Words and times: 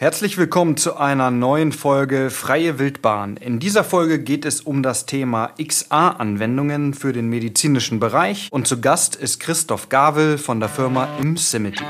Herzlich 0.00 0.38
willkommen 0.38 0.76
zu 0.76 0.96
einer 0.96 1.32
neuen 1.32 1.72
Folge 1.72 2.30
Freie 2.30 2.78
Wildbahn. 2.78 3.36
In 3.36 3.58
dieser 3.58 3.82
Folge 3.82 4.20
geht 4.20 4.44
es 4.44 4.60
um 4.60 4.84
das 4.84 5.06
Thema 5.06 5.50
XA-Anwendungen 5.60 6.94
für 6.94 7.12
den 7.12 7.28
medizinischen 7.28 7.98
Bereich 7.98 8.46
und 8.52 8.68
zu 8.68 8.80
Gast 8.80 9.16
ist 9.16 9.40
Christoph 9.40 9.88
Gavel 9.88 10.38
von 10.38 10.60
der 10.60 10.68
Firma 10.68 11.08
ImSimity. 11.20 11.82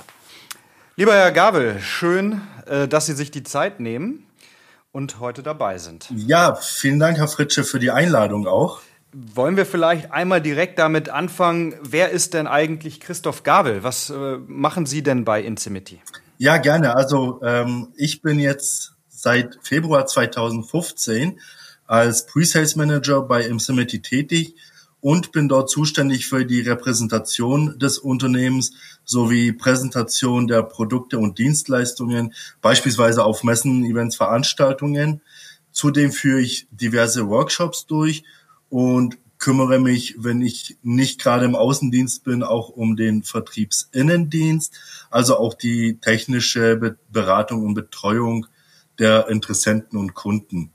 Lieber 0.97 1.15
Herr 1.15 1.33
Gavel, 1.33 1.81
schön, 1.81 2.41
äh, 2.67 2.89
dass 2.89 3.07
Sie 3.07 3.15
sich 3.15 3.31
die 3.31 3.45
Zeit 3.45 3.81
nehmen 3.81 4.27
und 4.93 5.21
heute 5.21 5.43
dabei 5.43 5.79
sind. 5.79 6.09
Ja, 6.11 6.57
vielen 6.57 6.99
Dank, 6.99 7.19
Herr 7.19 7.29
Fritsche, 7.29 7.63
für 7.63 7.79
die 7.79 7.91
Einladung 7.91 8.47
auch. 8.47 8.81
Wollen 9.13 9.57
wir 9.57 9.65
vielleicht 9.65 10.13
einmal 10.13 10.43
direkt 10.43 10.79
damit 10.79 11.09
anfangen, 11.09 11.75
wer 11.83 12.11
ist 12.11 12.35
denn 12.35 12.47
eigentlich 12.47 13.01
Christoph 13.01 13.43
Gabel? 13.43 13.83
Was 13.83 14.11
äh, 14.11 14.37
machen 14.47 14.85
Sie 14.85 15.03
denn 15.03 15.25
bei 15.25 15.43
Insimity? 15.43 16.01
Ja, 16.37 16.59
gerne. 16.59 16.95
Also 16.95 17.41
ähm, 17.43 17.89
ich 17.97 18.21
bin 18.21 18.39
jetzt 18.39 18.93
seit 19.09 19.59
Februar 19.63 20.07
2015 20.07 21.41
als 21.87 22.27
Pre-Sales 22.27 22.77
Manager 22.77 23.23
bei 23.23 23.45
Insimity 23.45 24.03
tätig 24.03 24.55
und 25.01 25.33
bin 25.33 25.49
dort 25.49 25.71
zuständig 25.71 26.27
für 26.27 26.45
die 26.45 26.61
Repräsentation 26.61 27.79
des 27.79 27.99
Unternehmens 27.99 28.73
sowie 29.05 29.53
Präsentation 29.53 30.47
der 30.49 30.63
Produkte 30.63 31.19
und 31.19 31.39
Dienstleistungen, 31.39 32.35
beispielsweise 32.61 33.25
auf 33.25 33.43
Messen, 33.43 33.85
Events, 33.85 34.17
Veranstaltungen. 34.17 35.23
Zudem 35.73 36.13
führe 36.13 36.41
ich 36.41 36.67
diverse 36.71 37.29
Workshops 37.29 37.87
durch 37.87 38.25
und 38.69 39.19
kümmere 39.39 39.79
mich, 39.79 40.17
wenn 40.19 40.43
ich 40.43 40.77
nicht 40.83 41.21
gerade 41.21 41.45
im 41.45 41.55
Außendienst 41.55 42.25
bin, 42.25 42.43
auch 42.43 42.71
um 42.71 42.97
den 42.97 43.23
Vertriebsinnendienst, 43.23 44.79
also 45.11 45.39
auch 45.39 45.55
die 45.55 45.99
technische 46.01 46.97
Beratung 47.11 47.65
und 47.65 47.75
Betreuung 47.75 48.47
der 48.99 49.29
Interessenten 49.29 49.99
und 49.99 50.15
Kunden. 50.15 50.71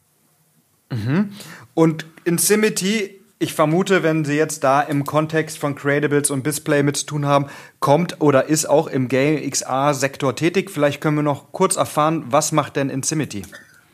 Mhm. 0.91 1.31
Und 1.73 2.05
Insimity, 2.23 3.19
ich 3.39 3.53
vermute, 3.53 4.03
wenn 4.03 4.23
Sie 4.23 4.35
jetzt 4.35 4.63
da 4.63 4.79
im 4.81 5.03
Kontext 5.03 5.57
von 5.57 5.75
Creatables 5.75 6.31
und 6.31 6.47
Display 6.47 6.83
mit 6.83 6.95
zu 6.95 7.05
tun 7.05 7.25
haben, 7.25 7.47
kommt 7.81 8.21
oder 8.21 8.47
ist 8.47 8.65
auch 8.65 8.87
im 8.87 9.09
Game 9.09 9.49
XA-Sektor 9.49 10.35
tätig. 10.35 10.71
Vielleicht 10.71 11.01
können 11.01 11.17
wir 11.17 11.23
noch 11.23 11.51
kurz 11.51 11.75
erfahren, 11.75 12.23
was 12.29 12.53
macht 12.53 12.77
denn 12.77 12.89
Insimity? 12.89 13.43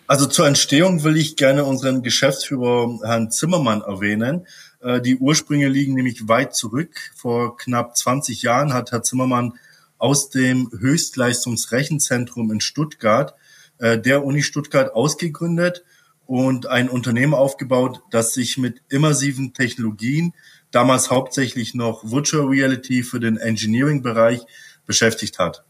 Also 0.09 0.25
zur 0.25 0.47
Entstehung 0.47 1.03
will 1.03 1.17
ich 1.17 1.35
gerne 1.35 1.65
unseren 1.65 2.01
Geschäftsführer 2.01 2.97
Herrn 3.03 3.29
Zimmermann 3.29 3.81
erwähnen. 3.81 4.47
Äh, 4.81 5.01
die 5.01 5.17
Ursprünge 5.17 5.67
liegen 5.67 5.93
nämlich 5.93 6.27
weit 6.27 6.55
zurück. 6.55 6.99
Vor 7.15 7.57
knapp 7.57 7.95
20 7.95 8.41
Jahren 8.41 8.73
hat 8.73 8.91
Herr 8.91 9.03
Zimmermann 9.03 9.59
aus 9.99 10.31
dem 10.31 10.71
Höchstleistungsrechenzentrum 10.71 12.51
in 12.51 12.59
Stuttgart 12.59 13.35
äh, 13.77 13.99
der 13.99 14.25
Uni 14.25 14.41
Stuttgart 14.41 14.95
ausgegründet 14.95 15.85
und 16.25 16.65
ein 16.65 16.89
Unternehmen 16.89 17.35
aufgebaut, 17.35 18.01
das 18.09 18.33
sich 18.33 18.57
mit 18.57 18.81
immersiven 18.89 19.53
Technologien, 19.53 20.33
damals 20.71 21.11
hauptsächlich 21.11 21.75
noch 21.75 22.03
Virtual 22.09 22.47
Reality 22.47 23.03
für 23.03 23.19
den 23.19 23.37
Engineering-Bereich, 23.37 24.41
beschäftigt 24.87 25.37
hat. 25.37 25.65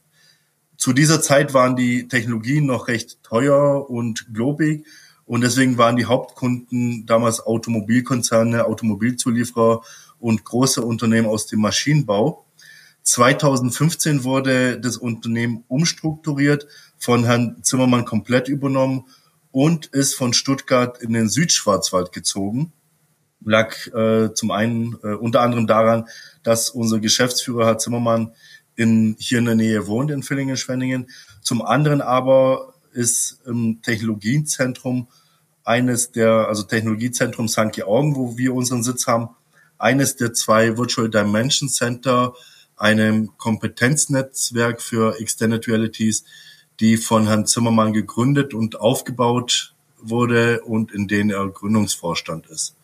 Zu 0.80 0.94
dieser 0.94 1.22
Zeit 1.22 1.54
waren 1.54 1.76
die 1.76 2.08
Technologien 2.08 2.66
noch 2.66 2.88
recht 2.88 3.22
teuer 3.22 3.90
und 3.90 4.34
globig 4.34 4.86
und 5.26 5.42
deswegen 5.42 5.78
waren 5.78 5.98
die 5.98 6.06
Hauptkunden 6.06 7.06
damals 7.06 7.46
Automobilkonzerne, 7.46 8.64
Automobilzulieferer 8.64 9.82
und 10.20 10.46
große 10.46 10.82
Unternehmen 10.82 11.28
aus 11.28 11.48
dem 11.48 11.60
Maschinenbau. 11.60 12.46
2015 13.04 14.24
wurde 14.24 14.80
das 14.80 14.96
Unternehmen 14.96 15.66
umstrukturiert, 15.68 16.66
von 16.98 17.26
Herrn 17.26 17.58
Zimmermann 17.62 18.06
komplett 18.06 18.48
übernommen 18.48 19.04
und 19.52 19.88
ist 19.88 20.16
von 20.16 20.32
Stuttgart 20.32 20.98
in 21.02 21.12
den 21.12 21.28
Südschwarzwald 21.28 22.14
gezogen. 22.14 22.72
Lag 23.44 23.76
äh, 23.88 24.34
zum 24.34 24.52
einen 24.52 24.98
äh, 25.04 25.14
unter 25.14 25.42
anderem 25.42 25.68
daran, 25.68 26.08
dass 26.44 26.70
unser 26.70 27.00
Geschäftsführer 27.00 27.66
Herr 27.66 27.78
Zimmermann 27.78 28.32
in, 28.80 29.18
hier 29.20 29.40
in 29.40 29.46
der 29.46 29.56
Nähe 29.56 29.88
wohnt, 29.88 30.10
in 30.10 30.24
Villingen-Schwenningen. 30.24 31.10
Zum 31.42 31.62
anderen 31.62 32.02
aber 32.02 32.74
ist 32.94 33.42
im 33.46 33.82
Technologiezentrum 33.82 35.08
eines 35.66 36.12
der, 36.12 36.48
also 36.48 36.64
Technologiezentrum 36.64 37.50
St. 37.50 37.74
Georgen, 37.74 38.16
wo 38.16 38.38
wir 38.38 38.54
unseren 38.54 38.82
Sitz 38.82 39.06
haben, 39.06 39.30
eines 39.78 40.16
der 40.16 40.34
zwei 40.34 40.78
Virtual 40.78 41.10
Dimension 41.10 41.70
Center, 41.70 42.34
einem 42.78 43.38
Kompetenznetzwerk 43.38 44.82
für 44.82 45.20
Extended 45.20 45.68
Realities, 45.68 46.24
die 46.80 46.96
von 46.96 47.28
Herrn 47.28 47.46
Zimmermann 47.46 47.92
gegründet 47.92 48.54
und 48.54 48.80
aufgebaut 48.80 49.76
wurde 50.02 50.62
und 50.62 50.94
in 50.94 51.10
denen 51.10 51.32
er 51.32 51.50
Gründungsvorstand 51.50 52.48
ist. 52.48 52.76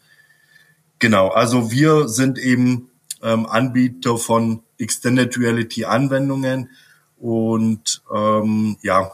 Genau, 0.99 1.29
also 1.29 1.71
wir 1.71 2.09
sind 2.09 2.37
eben 2.37 2.89
ähm, 3.25 3.47
Anbieter 3.47 4.17
von 4.17 4.61
Extended 4.77 5.35
Reality 5.37 5.83
Anwendungen 5.85 6.69
und 7.17 8.03
ähm, 8.13 8.77
ja 8.81 9.11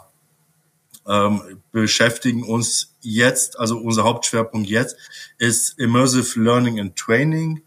ähm, 1.08 1.62
beschäftigen 1.72 2.44
uns 2.44 2.96
jetzt, 3.02 3.58
also 3.58 3.78
unser 3.78 4.04
Hauptschwerpunkt 4.04 4.70
jetzt 4.70 4.98
ist 5.38 5.80
Immersive 5.80 6.40
Learning 6.40 6.80
and 6.80 6.96
Training. 6.96 7.64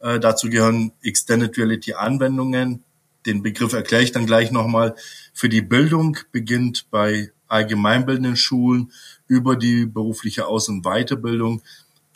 Äh, 0.00 0.20
dazu 0.20 0.48
gehören 0.48 0.92
Extended 1.02 1.56
Reality 1.58 1.94
Anwendungen. 1.94 2.84
Den 3.26 3.42
Begriff 3.42 3.72
erkläre 3.72 4.04
ich 4.04 4.12
dann 4.12 4.26
gleich 4.26 4.52
nochmal. 4.52 4.94
Für 5.34 5.48
die 5.48 5.60
Bildung 5.60 6.16
beginnt 6.32 6.86
bei 6.90 7.32
allgemeinbildenden 7.48 8.36
Schulen 8.36 8.92
über 9.26 9.56
die 9.56 9.84
berufliche 9.84 10.46
Aus- 10.46 10.68
und 10.68 10.84
Weiterbildung 10.84 11.62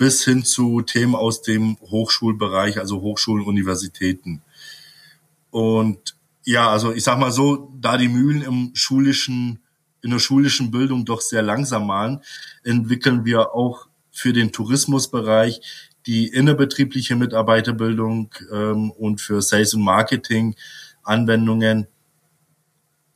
bis 0.03 0.25
hin 0.25 0.45
zu 0.45 0.83
Themen 0.83 1.15
aus 1.15 1.43
dem 1.43 1.77
Hochschulbereich, 1.81 2.81
also 2.81 3.03
Hochschulen, 3.03 3.47
Universitäten. 3.47 4.43
Und 5.53 6.17
ja, 6.43 6.69
also 6.69 6.93
ich 6.93 7.05
sag 7.05 7.21
mal 7.21 7.31
so, 7.31 7.73
da 7.81 7.97
die 7.97 8.09
Mühlen 8.09 8.43
im 8.43 8.73
schulischen, 8.75 9.61
in 10.03 10.11
der 10.11 10.19
schulischen 10.19 10.73
Bildung 10.73 11.05
doch 11.05 11.21
sehr 11.21 11.43
langsam 11.43 11.87
malen, 11.87 12.19
entwickeln 12.65 13.25
wir 13.25 13.55
auch 13.55 13.87
für 14.11 14.33
den 14.33 14.51
Tourismusbereich 14.51 15.61
die 16.07 16.27
innerbetriebliche 16.27 17.15
Mitarbeiterbildung 17.15 18.35
ähm, 18.53 18.91
und 18.91 19.21
für 19.21 19.41
Sales 19.41 19.73
und 19.75 19.83
Marketing 19.83 20.57
Anwendungen, 21.05 21.87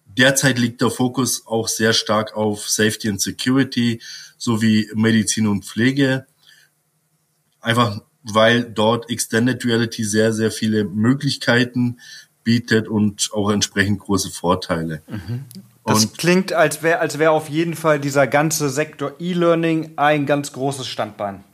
derzeit 0.06 0.60
liegt 0.60 0.82
der 0.82 0.90
Fokus 0.90 1.48
auch 1.48 1.66
sehr 1.66 1.92
stark 1.92 2.36
auf 2.36 2.70
Safety 2.70 3.08
and 3.08 3.20
Security 3.20 4.00
sowie 4.38 4.88
Medizin 4.94 5.48
und 5.48 5.64
Pflege. 5.64 6.26
Einfach 7.66 8.00
weil 8.32 8.64
dort 8.64 9.08
Extended 9.10 9.64
Reality 9.64 10.04
sehr, 10.04 10.32
sehr 10.32 10.50
viele 10.50 10.84
Möglichkeiten 10.84 11.98
bietet 12.42 12.88
und 12.88 13.30
auch 13.32 13.50
entsprechend 13.50 14.00
große 14.00 14.30
Vorteile. 14.30 15.02
Mhm. 15.08 15.44
Das 15.84 16.04
und 16.04 16.18
klingt, 16.18 16.52
als 16.52 16.82
wäre 16.82 16.98
als 16.98 17.18
wär 17.18 17.32
auf 17.32 17.48
jeden 17.48 17.74
Fall 17.74 18.00
dieser 18.00 18.26
ganze 18.26 18.68
Sektor 18.68 19.14
E-Learning 19.20 19.92
ein 19.96 20.26
ganz 20.26 20.52
großes 20.52 20.86
Standbein. 20.86 21.44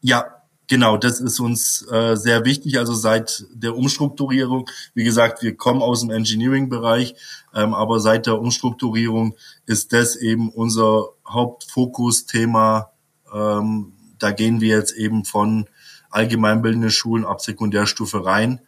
Ja, 0.00 0.36
Genau, 0.66 0.96
das 0.96 1.18
ist 1.18 1.40
uns 1.40 1.84
äh, 1.90 2.14
sehr 2.14 2.44
wichtig. 2.44 2.78
Also 2.78 2.94
seit 2.94 3.44
der 3.52 3.76
Umstrukturierung, 3.76 4.70
wie 4.94 5.02
gesagt, 5.02 5.42
wir 5.42 5.56
kommen 5.56 5.82
aus 5.82 6.02
dem 6.02 6.10
Engineering-Bereich, 6.10 7.16
ähm, 7.52 7.74
aber 7.74 7.98
seit 7.98 8.26
der 8.26 8.38
Umstrukturierung 8.38 9.34
ist 9.66 9.92
das 9.92 10.14
eben 10.14 10.48
unser 10.48 11.08
Hauptfokusthema. 11.26 12.92
Ähm, 13.34 13.94
da 14.22 14.30
gehen 14.30 14.60
wir 14.60 14.76
jetzt 14.76 14.92
eben 14.92 15.24
von 15.24 15.66
allgemeinbildenden 16.10 16.90
Schulen 16.90 17.24
ab 17.24 17.40
Sekundärstufe 17.40 18.24
rein 18.24 18.60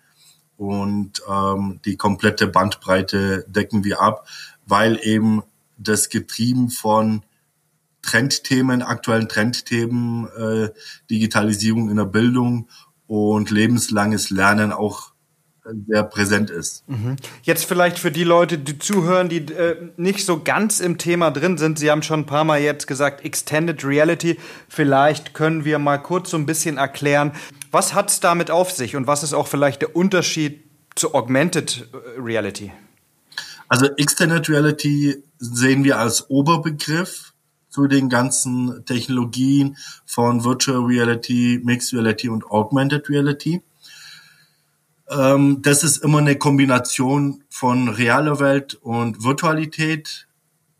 und 0.57 1.23
ähm, 1.29 1.81
die 1.85 1.97
komplette 1.97 2.47
Bandbreite 2.47 3.45
decken 3.49 3.85
wir 3.85 4.01
ab, 4.01 4.29
weil 4.67 4.99
eben 5.03 5.43
das 5.77 6.09
getrieben 6.09 6.71
von 6.71 7.23
Trendthemen, 8.03 8.83
aktuellen 8.83 9.29
Trendthemen, 9.29 10.29
äh, 10.37 10.71
Digitalisierung 11.11 11.91
in 11.91 11.97
der 11.97 12.05
Bildung 12.05 12.69
und 13.07 13.51
lebenslanges 13.51 14.31
Lernen 14.31 14.73
auch 14.73 15.12
sehr 15.87 16.03
präsent 16.03 16.51
ist. 16.51 16.89
Mhm. 16.89 17.17
Jetzt 17.43 17.65
vielleicht 17.65 17.99
für 17.99 18.11
die 18.11 18.25
Leute, 18.25 18.59
die 18.59 18.79
zuhören, 18.79 19.29
die 19.29 19.39
äh, 19.39 19.91
nicht 19.97 20.25
so 20.25 20.41
ganz 20.43 20.81
im 20.81 20.99
Thema 20.99 21.31
drin 21.31 21.59
sind. 21.59 21.79
Sie 21.79 21.91
haben 21.91 22.03
schon 22.03 22.21
ein 22.21 22.27
paar 22.27 22.45
Mal 22.45 22.61
jetzt 22.61 22.87
gesagt, 22.87 23.25
Extended 23.25 23.85
Reality. 23.85 24.39
Vielleicht 24.69 25.35
können 25.35 25.65
wir 25.65 25.79
mal 25.79 25.99
kurz 25.99 26.31
so 26.31 26.37
ein 26.37 26.47
bisschen 26.47 26.79
erklären, 26.79 27.33
was 27.71 27.95
hat 27.95 28.11
es 28.11 28.21
damit 28.21 28.51
auf 28.51 28.71
sich 28.73 28.97
und 28.97 29.07
was 29.07 29.23
ist 29.23 29.35
auch 29.35 29.47
vielleicht 29.47 29.83
der 29.83 29.95
Unterschied 29.95 30.65
zu 30.95 31.15
Augmented 31.15 31.89
äh, 31.93 32.21
Reality? 32.21 32.73
Also 33.69 33.87
Extended 33.97 34.49
Reality 34.49 35.23
sehen 35.39 35.85
wir 35.85 35.99
als 35.99 36.29
Oberbegriff 36.29 37.33
zu 37.71 37.87
den 37.87 38.11
ganzen 38.11 38.85
Technologien 38.85 39.79
von 40.05 40.45
Virtual 40.45 40.85
Reality, 40.85 41.59
Mixed 41.65 41.95
Reality 41.95 42.29
und 42.29 42.45
Augmented 42.45 43.09
Reality. 43.09 43.63
Ähm, 45.09 45.63
das 45.63 45.85
ist 45.85 45.99
immer 45.99 46.19
eine 46.19 46.37
Kombination 46.37 47.45
von 47.49 47.89
realer 47.89 48.41
Welt 48.41 48.75
und 48.75 49.23
Virtualität. 49.25 50.27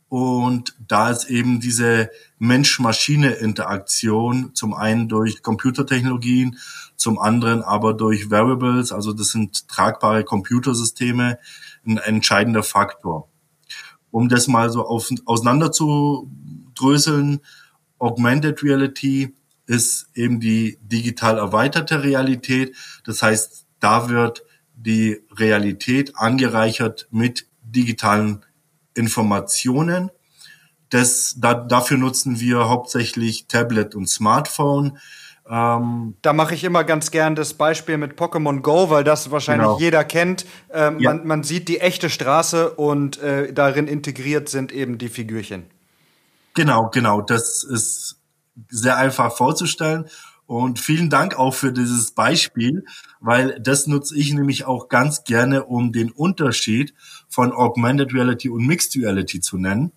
Und 0.09 0.75
da 0.87 1.09
ist 1.09 1.29
eben 1.29 1.59
diese 1.59 2.11
Mensch-Maschine-Interaktion 2.37 4.53
zum 4.53 4.75
einen 4.75 5.09
durch 5.09 5.41
Computertechnologien, 5.41 6.59
zum 6.95 7.17
anderen 7.17 7.63
aber 7.63 7.95
durch 7.95 8.29
Variables, 8.29 8.91
also 8.91 9.11
das 9.11 9.29
sind 9.29 9.67
tragbare 9.67 10.23
Computersysteme, 10.23 11.39
ein 11.85 11.97
entscheidender 11.97 12.61
Faktor. 12.61 13.27
Um 14.11 14.29
das 14.29 14.47
mal 14.47 14.69
so 14.69 14.85
auf, 14.85 15.09
auseinander 15.25 15.71
zu 15.71 16.29
dröseln. 16.75 17.39
Augmented 17.97 18.61
Reality 18.61 19.35
ist 19.65 20.07
eben 20.13 20.39
die 20.39 20.77
digital 20.83 21.37
erweiterte 21.37 22.03
Realität. 22.03 22.75
Das 23.05 23.23
heißt, 23.23 23.62
da 23.83 24.09
wird 24.09 24.43
die 24.75 25.21
Realität 25.37 26.13
angereichert 26.15 27.07
mit 27.11 27.47
digitalen 27.61 28.45
Informationen. 28.93 30.09
Das, 30.89 31.35
da, 31.37 31.53
dafür 31.53 31.97
nutzen 31.97 32.39
wir 32.39 32.69
hauptsächlich 32.69 33.47
Tablet 33.47 33.95
und 33.95 34.07
Smartphone. 34.07 34.99
Ähm, 35.49 36.15
da 36.21 36.31
mache 36.31 36.53
ich 36.53 36.63
immer 36.63 36.83
ganz 36.85 37.11
gern 37.11 37.35
das 37.35 37.55
Beispiel 37.55 37.97
mit 37.97 38.17
Pokémon 38.17 38.61
Go, 38.61 38.89
weil 38.89 39.03
das 39.03 39.31
wahrscheinlich 39.31 39.67
genau. 39.67 39.79
jeder 39.79 40.05
kennt. 40.05 40.45
Ähm, 40.71 40.99
ja. 40.99 41.13
man, 41.13 41.27
man, 41.27 41.43
sieht 41.43 41.67
die 41.67 41.81
echte 41.81 42.09
Straße 42.09 42.69
und 42.69 43.21
äh, 43.21 43.51
darin 43.51 43.87
integriert 43.87 44.47
sind 44.47 44.71
eben 44.71 44.97
die 44.97 45.09
Figürchen. 45.09 45.65
Genau, 46.53 46.89
genau. 46.89 47.21
Das 47.21 47.63
ist 47.63 48.21
sehr 48.69 48.97
einfach 48.97 49.35
vorzustellen. 49.35 50.05
Und 50.45 50.79
vielen 50.79 51.09
Dank 51.09 51.35
auch 51.35 51.53
für 51.53 51.71
dieses 51.71 52.11
Beispiel, 52.11 52.85
weil 53.19 53.59
das 53.61 53.87
nutze 53.87 54.17
ich 54.17 54.33
nämlich 54.33 54.65
auch 54.65 54.89
ganz 54.89 55.23
gerne, 55.23 55.63
um 55.63 55.91
den 55.93 56.11
Unterschied 56.11 56.93
von 57.29 57.53
Augmented 57.53 58.13
Reality 58.13 58.49
und 58.49 58.65
Mixed 58.67 58.95
Reality 59.01 59.39
zu 59.39 59.57
nennen. 59.57 59.93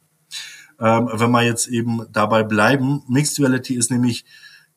Ähm, 0.78 1.10
wenn 1.12 1.30
wir 1.30 1.42
jetzt 1.42 1.66
eben 1.66 2.06
dabei 2.12 2.42
bleiben, 2.42 3.02
Mixed 3.08 3.38
Reality 3.40 3.74
ist 3.74 3.90
nämlich 3.90 4.24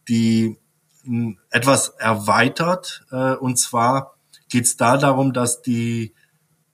die 0.07 0.57
mh, 1.04 1.36
etwas 1.51 1.89
erweitert. 1.89 3.06
Äh, 3.12 3.36
und 3.36 3.57
zwar 3.57 4.16
geht 4.50 4.66
es 4.66 4.77
da 4.77 4.98
darum, 4.98 5.33
dass 5.33 5.62
die 5.62 6.13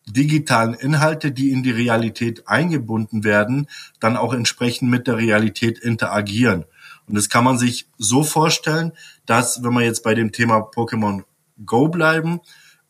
digitalen 0.07 0.73
Inhalte, 0.73 1.31
die 1.31 1.49
in 1.49 1.63
die 1.63 1.71
Realität 1.71 2.47
eingebunden 2.47 3.23
werden, 3.23 3.67
dann 3.99 4.17
auch 4.17 4.33
entsprechend 4.33 4.89
mit 4.89 5.07
der 5.07 5.17
Realität 5.17 5.79
interagieren. 5.79 6.65
Und 7.07 7.15
das 7.15 7.29
kann 7.29 7.43
man 7.43 7.57
sich 7.57 7.87
so 7.97 8.23
vorstellen, 8.23 8.91
dass, 9.25 9.63
wenn 9.63 9.73
wir 9.73 9.81
jetzt 9.83 10.03
bei 10.03 10.15
dem 10.15 10.31
Thema 10.31 10.57
Pokémon 10.59 11.23
Go 11.65 11.87
bleiben, 11.87 12.41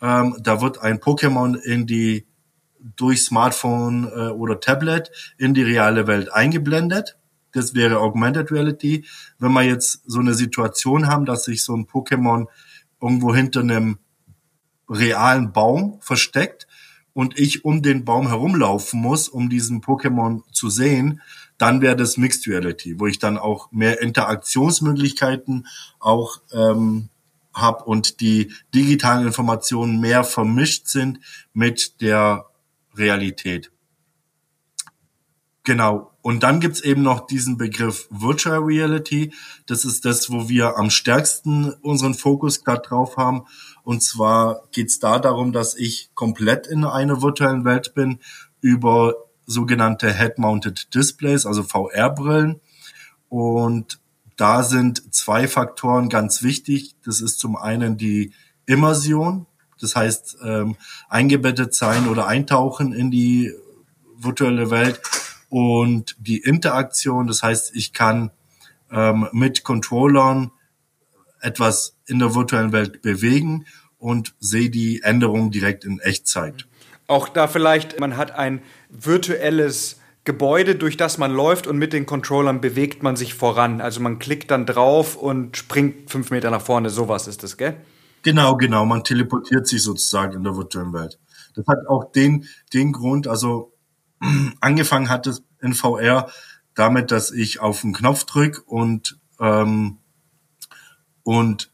ähm, 0.01 0.38
da 0.39 0.62
wird 0.62 0.79
ein 0.79 1.00
Pokémon 1.00 1.56
in 1.56 1.85
die 1.85 2.25
durch 2.95 3.23
Smartphone 3.23 4.06
äh, 4.06 4.29
oder 4.29 4.59
Tablet 4.59 5.12
in 5.38 5.53
die 5.53 5.63
reale 5.63 6.07
Welt 6.07 6.31
eingeblendet. 6.31 7.17
Das 7.51 7.73
wäre 7.73 8.00
Augmented 8.00 8.51
Reality. 8.51 9.06
Wenn 9.39 9.53
wir 9.53 9.63
jetzt 9.63 10.01
so 10.06 10.19
eine 10.19 10.33
Situation 10.33 11.07
haben, 11.07 11.25
dass 11.25 11.45
sich 11.45 11.63
so 11.63 11.75
ein 11.75 11.88
Pokémon 11.88 12.47
irgendwo 13.01 13.33
hinter 13.33 13.62
einem 13.62 13.97
realen 14.88 15.51
Baum 15.51 16.00
versteckt, 16.01 16.67
und 17.15 17.39
ich 17.39 17.63
um 17.63 17.81
den 17.81 18.03
Baum 18.03 18.27
herumlaufen 18.27 19.00
muss, 19.00 19.29
um 19.29 19.50
diesen 19.50 19.81
Pokémon 19.81 20.41
zu 20.51 20.69
sehen, 20.69 21.21
dann 21.57 21.81
wäre 21.81 21.95
das 21.95 22.17
Mixed 22.17 22.47
Reality, 22.47 22.99
wo 22.99 23.07
ich 23.07 23.19
dann 23.19 23.37
auch 23.37 23.71
mehr 23.71 24.01
Interaktionsmöglichkeiten 24.01 25.67
auch 25.99 26.41
ähm, 26.51 27.09
habe 27.53 27.85
und 27.85 28.19
die 28.19 28.51
digitalen 28.73 29.25
Informationen 29.25 29.99
mehr 29.99 30.23
vermischt 30.23 30.87
sind 30.87 31.19
mit 31.53 32.01
der 32.01 32.45
Realität. 32.95 33.71
Genau. 35.63 36.11
Und 36.21 36.43
dann 36.43 36.59
gibt's 36.59 36.81
eben 36.81 37.01
noch 37.01 37.27
diesen 37.27 37.57
Begriff 37.57 38.07
Virtual 38.09 38.59
Reality. 38.59 39.33
Das 39.67 39.83
ist 39.83 40.05
das, 40.05 40.31
wo 40.31 40.47
wir 40.50 40.77
am 40.77 40.89
stärksten 40.89 41.71
unseren 41.81 42.13
Fokus 42.13 42.63
gerade 42.63 42.81
drauf 42.88 43.17
haben. 43.17 43.45
Und 43.83 44.01
zwar 44.01 44.63
geht 44.71 44.88
es 44.88 45.00
da 45.00 45.19
darum, 45.19 45.51
dass 45.51 45.75
ich 45.75 46.09
komplett 46.13 46.67
in 46.67 46.83
einer 46.83 47.21
virtuellen 47.21 47.65
Welt 47.65 47.93
bin 47.93 48.19
über 48.62 49.15
sogenannte 49.45 50.13
Head-Mounted 50.13 50.93
Displays, 50.93 51.45
also 51.45 51.63
VR-Brillen. 51.63 52.61
Und 53.29 53.99
da 54.37 54.63
sind 54.63 55.13
zwei 55.13 55.47
Faktoren 55.47 56.09
ganz 56.09 56.43
wichtig. 56.43 56.95
Das 57.03 57.21
ist 57.21 57.39
zum 57.39 57.55
einen 57.55 57.97
die 57.97 58.33
Immersion, 58.65 59.45
das 59.79 59.95
heißt 59.95 60.37
ähm, 60.43 60.75
eingebettet 61.09 61.73
sein 61.73 62.07
oder 62.07 62.27
eintauchen 62.27 62.93
in 62.93 63.11
die 63.11 63.51
virtuelle 64.17 64.71
Welt 64.71 65.01
und 65.49 66.15
die 66.19 66.39
Interaktion. 66.39 67.27
Das 67.27 67.43
heißt, 67.43 67.75
ich 67.75 67.93
kann 67.93 68.31
ähm, 68.91 69.27
mit 69.31 69.63
Controllern 69.63 70.51
etwas 71.41 71.95
in 72.07 72.19
der 72.19 72.33
virtuellen 72.33 72.71
Welt 72.71 73.01
bewegen 73.01 73.65
und 73.97 74.33
sehe 74.39 74.69
die 74.69 75.01
Änderungen 75.03 75.51
direkt 75.51 75.85
in 75.85 75.99
Echtzeit. 75.99 76.67
Auch 77.07 77.29
da 77.29 77.47
vielleicht, 77.47 78.00
man 78.00 78.17
hat 78.17 78.31
ein 78.31 78.62
virtuelles 78.89 80.00
Gebäude, 80.24 80.75
durch 80.75 80.97
das 80.97 81.19
man 81.19 81.31
läuft 81.31 81.67
und 81.67 81.77
mit 81.77 81.93
den 81.93 82.07
Controllern 82.07 82.59
bewegt 82.59 83.03
man 83.03 83.15
sich 83.15 83.35
voran. 83.35 83.79
Also 83.79 84.01
man 84.01 84.17
klickt 84.17 84.50
dann 84.50 84.65
drauf 84.65 85.15
und 85.15 85.55
springt 85.55 86.09
fünf 86.09 86.31
Meter 86.31 86.50
nach 86.50 86.62
vorne. 86.62 86.89
Sowas 86.89 87.27
ist 87.27 87.43
das, 87.43 87.57
gell? 87.57 87.77
Genau, 88.24 88.57
genau. 88.57 88.85
Man 88.85 89.03
teleportiert 89.03 89.67
sich 89.67 89.83
sozusagen 89.83 90.33
in 90.33 90.43
der 90.43 90.57
virtuellen 90.57 90.93
Welt. 90.93 91.19
Das 91.53 91.67
hat 91.67 91.88
auch 91.88 92.12
den, 92.12 92.45
den 92.74 92.91
Grund, 92.91 93.27
also 93.27 93.74
angefangen 94.62 95.09
hat 95.09 95.27
es 95.27 95.43
in 95.62 95.74
VR 95.74 96.31
damit, 96.74 97.12
dass 97.12 97.31
ich 97.31 97.59
auf 97.59 97.81
den 97.81 97.93
Knopf 97.93 98.25
drücke 98.25 98.62
und 98.63 99.19
ähm, 99.39 100.00
und 101.24 101.71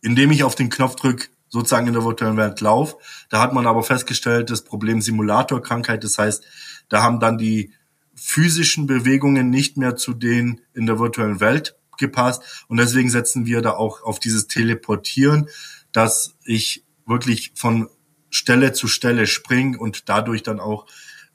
indem 0.00 0.30
ich 0.30 0.44
auf 0.44 0.54
den 0.54 0.70
Knopf 0.70 0.96
drücke, 0.96 1.28
sozusagen 1.56 1.86
in 1.86 1.94
der 1.94 2.04
virtuellen 2.04 2.36
Welt 2.36 2.60
laufe. 2.60 2.96
Da 3.30 3.40
hat 3.40 3.54
man 3.54 3.66
aber 3.66 3.82
festgestellt, 3.82 4.50
das 4.50 4.62
Problem 4.62 5.00
Simulatorkrankheit, 5.00 6.04
das 6.04 6.18
heißt, 6.18 6.44
da 6.90 7.02
haben 7.02 7.18
dann 7.18 7.38
die 7.38 7.72
physischen 8.14 8.86
Bewegungen 8.86 9.48
nicht 9.48 9.78
mehr 9.78 9.96
zu 9.96 10.12
den 10.12 10.60
in 10.74 10.84
der 10.84 10.98
virtuellen 10.98 11.40
Welt 11.40 11.76
gepasst. 11.96 12.66
Und 12.68 12.76
deswegen 12.76 13.08
setzen 13.08 13.46
wir 13.46 13.62
da 13.62 13.70
auch 13.70 14.02
auf 14.02 14.20
dieses 14.20 14.48
Teleportieren, 14.48 15.48
dass 15.92 16.36
ich 16.44 16.84
wirklich 17.06 17.52
von 17.54 17.88
Stelle 18.28 18.74
zu 18.74 18.86
Stelle 18.86 19.26
springe 19.26 19.78
und 19.78 20.10
dadurch 20.10 20.42
dann 20.42 20.60
auch 20.60 20.86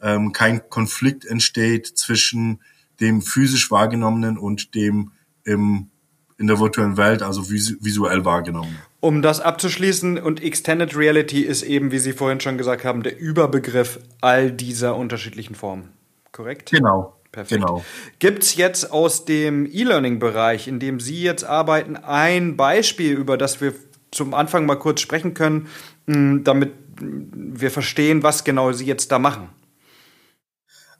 ähm, 0.01 0.33
kein 0.33 0.69
Konflikt 0.69 1.25
entsteht 1.25 1.87
zwischen 1.87 2.61
dem 2.99 3.23
physisch 3.23 3.71
wahrgenommenen 3.71 4.37
und 4.37 4.75
dem 4.75 5.13
im, 5.43 5.89
in 6.37 6.45
der 6.45 6.59
virtuellen 6.59 6.97
Welt, 6.97 7.23
also 7.23 7.49
visuell 7.49 8.23
wahrgenommen. 8.23 8.77
Um 9.01 9.23
das 9.23 9.41
abzuschließen, 9.41 10.19
und 10.19 10.43
Extended 10.43 10.95
Reality 10.95 11.41
ist 11.41 11.63
eben, 11.63 11.91
wie 11.91 11.97
Sie 11.97 12.13
vorhin 12.13 12.39
schon 12.39 12.59
gesagt 12.59 12.85
haben, 12.85 13.01
der 13.01 13.19
Überbegriff 13.19 13.99
all 14.21 14.51
dieser 14.51 14.95
unterschiedlichen 14.95 15.55
Formen. 15.55 15.89
Korrekt? 16.31 16.69
Genau. 16.69 17.17
Perfekt. 17.31 17.61
Genau. 17.61 17.83
Gibt 18.19 18.43
es 18.43 18.55
jetzt 18.55 18.91
aus 18.91 19.25
dem 19.25 19.65
E-Learning-Bereich, 19.65 20.67
in 20.67 20.79
dem 20.79 20.99
Sie 20.99 21.23
jetzt 21.23 21.43
arbeiten, 21.43 21.95
ein 21.95 22.57
Beispiel, 22.57 23.13
über 23.13 23.37
das 23.37 23.59
wir 23.59 23.73
zum 24.11 24.33
Anfang 24.33 24.65
mal 24.65 24.75
kurz 24.75 25.01
sprechen 25.01 25.33
können, 25.33 25.67
damit 26.05 26.73
wir 26.99 27.71
verstehen, 27.71 28.21
was 28.21 28.43
genau 28.43 28.71
Sie 28.73 28.85
jetzt 28.85 29.11
da 29.11 29.17
machen? 29.17 29.49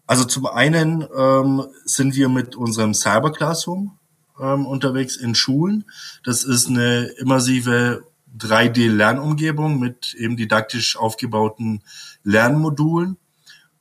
Also 0.07 0.23
zum 0.23 0.47
einen 0.47 1.07
ähm, 1.15 1.67
sind 1.85 2.15
wir 2.15 2.29
mit 2.29 2.55
unserem 2.55 2.93
Cyber 2.93 3.31
Classroom 3.31 3.97
ähm, 4.41 4.65
unterwegs 4.65 5.15
in 5.15 5.35
Schulen. 5.35 5.85
Das 6.23 6.43
ist 6.43 6.67
eine 6.67 7.05
immersive 7.17 8.03
3D-Lernumgebung 8.37 9.79
mit 9.79 10.13
eben 10.15 10.37
didaktisch 10.37 10.97
aufgebauten 10.97 11.83
Lernmodulen. 12.23 13.17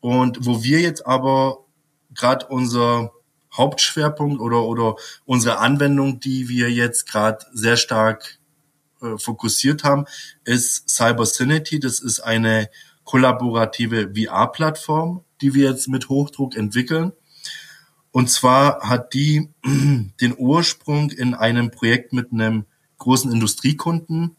Und 0.00 0.44
wo 0.46 0.62
wir 0.62 0.80
jetzt 0.80 1.06
aber 1.06 1.64
gerade 2.14 2.46
unser 2.46 3.12
Hauptschwerpunkt 3.52 4.40
oder, 4.40 4.64
oder 4.64 4.96
unsere 5.24 5.58
Anwendung, 5.58 6.20
die 6.20 6.48
wir 6.48 6.70
jetzt 6.70 7.08
gerade 7.08 7.44
sehr 7.52 7.76
stark 7.76 8.38
äh, 9.02 9.18
fokussiert 9.18 9.84
haben, 9.84 10.04
ist 10.44 10.88
Cybercinity. 10.88 11.80
Das 11.80 12.00
ist 12.00 12.20
eine 12.20 12.70
kollaborative 13.04 14.12
VR-Plattform, 14.14 15.24
die 15.40 15.54
wir 15.54 15.70
jetzt 15.70 15.88
mit 15.88 16.08
Hochdruck 16.08 16.56
entwickeln. 16.56 17.12
Und 18.12 18.30
zwar 18.30 18.80
hat 18.88 19.14
die 19.14 19.50
den 19.64 20.34
Ursprung 20.36 21.10
in 21.10 21.34
einem 21.34 21.70
Projekt 21.70 22.12
mit 22.12 22.32
einem 22.32 22.64
großen 22.98 23.32
Industriekunden. 23.32 24.36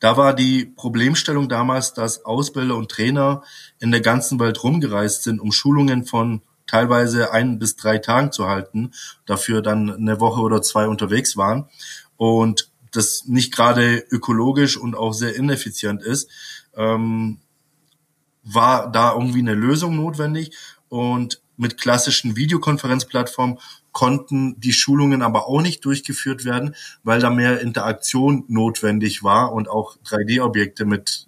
Da 0.00 0.16
war 0.16 0.34
die 0.34 0.64
Problemstellung 0.64 1.48
damals, 1.48 1.92
dass 1.92 2.24
Ausbilder 2.24 2.76
und 2.76 2.90
Trainer 2.90 3.42
in 3.80 3.90
der 3.90 4.00
ganzen 4.00 4.38
Welt 4.38 4.62
rumgereist 4.62 5.24
sind, 5.24 5.40
um 5.40 5.50
Schulungen 5.52 6.04
von 6.04 6.42
teilweise 6.66 7.32
ein 7.32 7.58
bis 7.58 7.76
drei 7.76 7.98
Tagen 7.98 8.30
zu 8.30 8.46
halten, 8.46 8.92
dafür 9.26 9.62
dann 9.62 9.90
eine 9.90 10.20
Woche 10.20 10.40
oder 10.40 10.62
zwei 10.62 10.86
unterwegs 10.86 11.36
waren 11.36 11.68
und 12.16 12.70
das 12.92 13.24
nicht 13.26 13.52
gerade 13.52 14.04
ökologisch 14.10 14.76
und 14.76 14.94
auch 14.94 15.12
sehr 15.12 15.34
ineffizient 15.34 16.02
ist. 16.02 16.30
Ähm, 16.74 17.38
war 18.44 18.90
da 18.90 19.14
irgendwie 19.14 19.40
eine 19.40 19.54
Lösung 19.54 19.96
notwendig 19.96 20.52
und 20.88 21.40
mit 21.58 21.78
klassischen 21.78 22.36
Videokonferenzplattformen 22.36 23.58
konnten 23.92 24.58
die 24.60 24.72
Schulungen 24.72 25.22
aber 25.22 25.48
auch 25.48 25.60
nicht 25.60 25.84
durchgeführt 25.84 26.44
werden, 26.44 26.74
weil 27.02 27.20
da 27.20 27.30
mehr 27.30 27.60
Interaktion 27.60 28.44
notwendig 28.48 29.22
war 29.22 29.52
und 29.52 29.68
auch 29.68 29.96
3D-Objekte 30.04 30.84
mit 30.84 31.26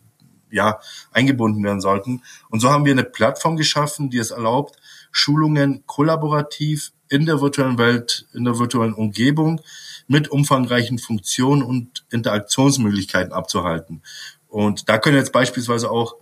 ja 0.51 0.81
eingebunden 1.13 1.63
werden 1.63 1.81
sollten. 1.81 2.23
Und 2.49 2.61
so 2.61 2.71
haben 2.71 2.85
wir 2.85 2.93
eine 2.93 3.05
Plattform 3.05 3.57
geschaffen, 3.57 4.11
die 4.11 4.19
es 4.19 4.31
erlaubt, 4.31 4.77
Schulungen 5.13 5.85
kollaborativ 5.87 6.93
in 7.09 7.27
der 7.27 7.41
virtuellen 7.41 7.79
Welt, 7.79 8.27
in 8.33 8.45
der 8.45 8.59
virtuellen 8.59 8.95
Umgebung 8.95 9.61
mit 10.07 10.29
umfangreichen 10.29 10.99
Funktionen 10.99 11.63
und 11.63 12.05
Interaktionsmöglichkeiten 12.11 13.33
abzuhalten. 13.33 14.03
Und 14.49 14.89
da 14.89 14.99
können 14.99 15.17
jetzt 15.17 15.33
beispielsweise 15.33 15.91
auch 15.91 16.17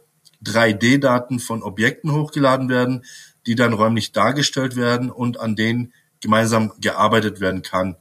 3D-Daten 0.45 1.41
von 1.41 1.63
Objekten 1.63 2.13
hochgeladen 2.13 2.69
werden, 2.69 3.05
die 3.49 3.55
dann 3.55 3.73
räumlich 3.73 4.13
dargestellt 4.13 4.77
werden 4.77 5.11
und 5.11 5.41
an 5.41 5.57
denen 5.57 5.95
gemeinsam 6.21 6.73
gearbeitet 6.81 7.41
werden 7.41 7.63
kann. 7.63 7.97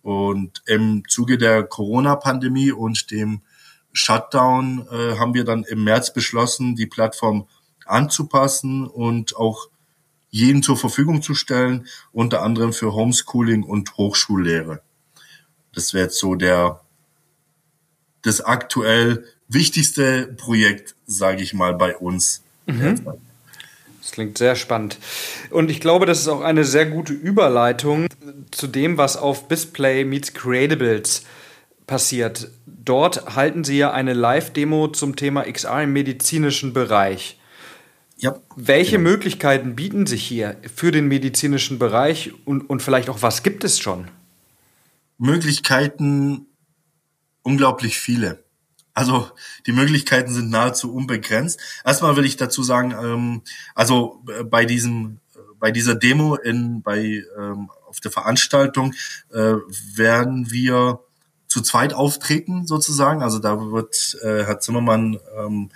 Und 0.00 0.62
im 0.64 1.02
Zuge 1.06 1.36
der 1.36 1.64
Corona-Pandemie 1.64 2.72
und 2.72 3.10
dem 3.10 3.42
Shutdown 3.92 4.88
äh, 4.90 5.18
haben 5.18 5.34
wir 5.34 5.44
dann 5.44 5.64
im 5.64 5.84
März 5.84 6.14
beschlossen, 6.14 6.76
die 6.76 6.86
Plattform 6.86 7.46
anzupassen 7.84 8.86
und 8.86 9.36
auch 9.36 9.68
jeden 10.30 10.62
zur 10.62 10.78
Verfügung 10.78 11.20
zu 11.20 11.34
stellen, 11.34 11.86
unter 12.10 12.40
anderem 12.40 12.72
für 12.72 12.94
Homeschooling 12.94 13.64
und 13.64 13.98
Hochschullehre. 13.98 14.80
Das 15.74 15.92
wäre 15.92 16.04
jetzt 16.04 16.18
so 16.18 16.36
der 16.36 16.80
das 18.22 18.40
aktuell 18.40 19.26
wichtigste 19.48 20.26
Projekt, 20.38 20.94
sage 21.04 21.42
ich 21.42 21.52
mal, 21.52 21.74
bei 21.74 21.96
uns. 21.98 22.42
Mhm. 22.64 23.20
Das 24.10 24.16
klingt 24.16 24.38
sehr 24.38 24.56
spannend. 24.56 24.98
Und 25.50 25.70
ich 25.70 25.80
glaube, 25.80 26.04
das 26.04 26.18
ist 26.18 26.26
auch 26.26 26.40
eine 26.40 26.64
sehr 26.64 26.84
gute 26.84 27.12
Überleitung 27.12 28.08
zu 28.50 28.66
dem, 28.66 28.98
was 28.98 29.16
auf 29.16 29.46
Display 29.46 30.04
Meets 30.04 30.34
Creatables 30.34 31.24
passiert. 31.86 32.50
Dort 32.66 33.36
halten 33.36 33.62
Sie 33.62 33.78
ja 33.78 33.92
eine 33.92 34.12
Live-Demo 34.12 34.88
zum 34.88 35.14
Thema 35.14 35.44
XR 35.44 35.84
im 35.84 35.92
medizinischen 35.92 36.72
Bereich. 36.72 37.38
Ja. 38.16 38.34
Welche 38.56 38.96
genau. 38.96 39.10
Möglichkeiten 39.10 39.76
bieten 39.76 40.06
sich 40.06 40.24
hier 40.24 40.56
für 40.74 40.90
den 40.90 41.06
medizinischen 41.06 41.78
Bereich 41.78 42.32
und, 42.44 42.68
und 42.68 42.82
vielleicht 42.82 43.10
auch 43.10 43.22
was 43.22 43.44
gibt 43.44 43.62
es 43.62 43.78
schon? 43.78 44.08
Möglichkeiten 45.18 46.48
unglaublich 47.42 48.00
viele. 48.00 48.42
Also 49.00 49.30
die 49.64 49.72
Möglichkeiten 49.72 50.30
sind 50.30 50.50
nahezu 50.50 50.92
unbegrenzt. 50.94 51.58
Erstmal 51.86 52.16
will 52.16 52.26
ich 52.26 52.36
dazu 52.36 52.62
sagen, 52.62 52.92
ähm, 52.92 53.42
also 53.74 54.22
äh, 54.28 54.44
bei 54.44 54.66
diesem, 54.66 55.20
bei 55.58 55.70
dieser 55.70 55.94
Demo 55.94 56.34
in 56.34 56.82
bei 56.82 57.24
ähm, 57.38 57.70
auf 57.86 58.00
der 58.00 58.10
Veranstaltung 58.10 58.92
äh, 59.32 59.54
werden 59.94 60.50
wir 60.50 61.00
zu 61.48 61.62
zweit 61.62 61.94
auftreten 61.94 62.66
sozusagen. 62.66 63.22
Also 63.22 63.38
da 63.38 63.72
wird 63.72 64.18
äh, 64.22 64.44
Herr 64.44 64.60
Zimmermann 64.60 65.18
ähm, 65.34 65.70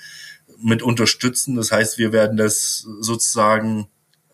mit 0.59 0.83
unterstützen. 0.83 1.57
Das 1.57 1.73
heißt, 1.73 1.97
wir 1.97 2.12
werden 2.12 2.37
das 2.37 2.87
sozusagen 3.00 3.88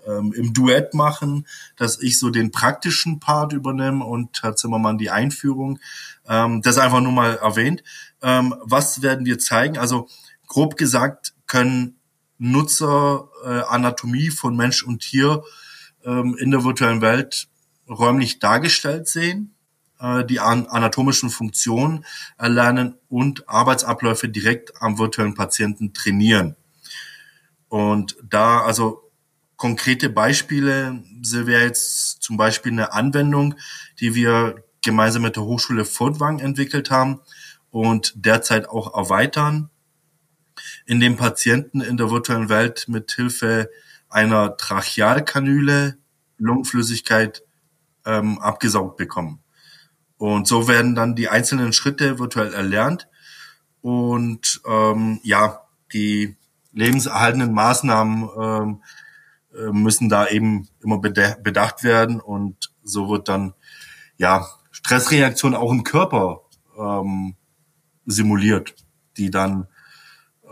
ähm, 0.07 0.33
im 0.33 0.53
Duett 0.53 0.95
machen, 0.95 1.47
dass 1.77 2.01
ich 2.01 2.19
so 2.19 2.31
den 2.31 2.51
praktischen 2.51 3.21
Part 3.21 3.53
übernehme 3.53 4.05
und 4.05 4.43
Herr 4.43 4.57
Zimmermann 4.57 4.99
die 4.99 5.11
Einführung. 5.11 5.79
Ähm, 6.29 6.63
das 6.63 6.79
einfach 6.79 7.01
nur 7.01 7.13
mal 7.13 7.37
erwähnt. 7.37 7.83
Ähm, 8.23 8.55
was 8.63 9.03
werden 9.03 9.27
wir 9.27 9.39
zeigen? 9.39 9.79
Also 9.79 10.09
grob 10.47 10.77
gesagt 10.77 11.35
können 11.47 11.97
Nutzer 12.39 13.29
äh, 13.45 13.63
Anatomie 13.69 14.31
von 14.31 14.57
Mensch 14.57 14.83
und 14.83 15.01
Tier 15.01 15.43
ähm, 16.05 16.37
in 16.39 16.51
der 16.51 16.65
virtuellen 16.65 17.03
Welt 17.03 17.49
räumlich 17.89 18.39
dargestellt 18.39 19.09
sehen, 19.09 19.55
äh, 19.99 20.25
die 20.25 20.41
an 20.41 20.67
anatomischen 20.67 21.29
Funktionen 21.29 22.05
erlernen 22.39 22.97
und 23.09 23.49
Arbeitsabläufe 23.49 24.29
direkt 24.29 24.81
am 24.81 24.99
virtuellen 24.99 25.35
Patienten 25.35 25.93
trainieren. 25.93 26.57
Und 27.69 28.17
da 28.23 28.63
also 28.63 29.10
konkrete 29.61 30.09
Beispiele 30.09 31.03
wäre 31.23 31.65
jetzt 31.65 32.23
zum 32.23 32.39
Beispiel 32.39 32.73
eine 32.73 32.95
Anwendung, 32.95 33.57
die 33.99 34.15
wir 34.15 34.65
gemeinsam 34.83 35.21
mit 35.21 35.37
der 35.37 35.43
Hochschule 35.43 35.85
Furtwang 35.85 36.39
entwickelt 36.39 36.91
haben 36.91 37.21
und 37.71 38.15
derzeit 38.17 38.71
auch 38.71 38.97
erweitern, 38.97 39.69
in 40.87 40.99
dem 40.99 41.17
Patienten 41.17 41.83
in 41.83 41.99
der 41.99 42.11
virtuellen 42.11 42.49
Welt 42.49 42.87
mit 42.89 43.13
Hilfe 43.13 43.69
einer 44.09 44.57
Trachealkanüle 44.57 45.99
Lungenflüssigkeit 46.39 47.43
ähm, 48.07 48.39
abgesaugt 48.39 48.97
bekommen. 48.97 49.41
Und 50.17 50.49
so 50.49 50.69
werden 50.69 50.95
dann 50.95 51.15
die 51.15 51.29
einzelnen 51.29 51.75
Schritte 51.75 52.19
virtuell 52.19 52.55
erlernt 52.55 53.09
und 53.83 54.63
ähm, 54.67 55.21
ja, 55.23 55.67
die 55.93 56.39
lebenserhaltenden 56.73 57.53
Maßnahmen 57.53 58.31
ähm, 58.41 58.83
äh, 58.83 59.10
müssen 59.53 60.09
da 60.09 60.29
eben 60.29 60.69
immer 60.83 60.99
bedacht 60.99 61.83
werden 61.83 62.21
und 62.21 62.71
so 62.83 63.09
wird 63.09 63.29
dann 63.29 63.55
ja 64.17 64.47
Stressreaktion 64.71 65.55
auch 65.55 65.73
im 65.73 65.85
Körper 65.85 66.43
ähm, 66.79 67.35
simuliert, 68.07 68.75
die 69.17 69.31
dann 69.31 69.67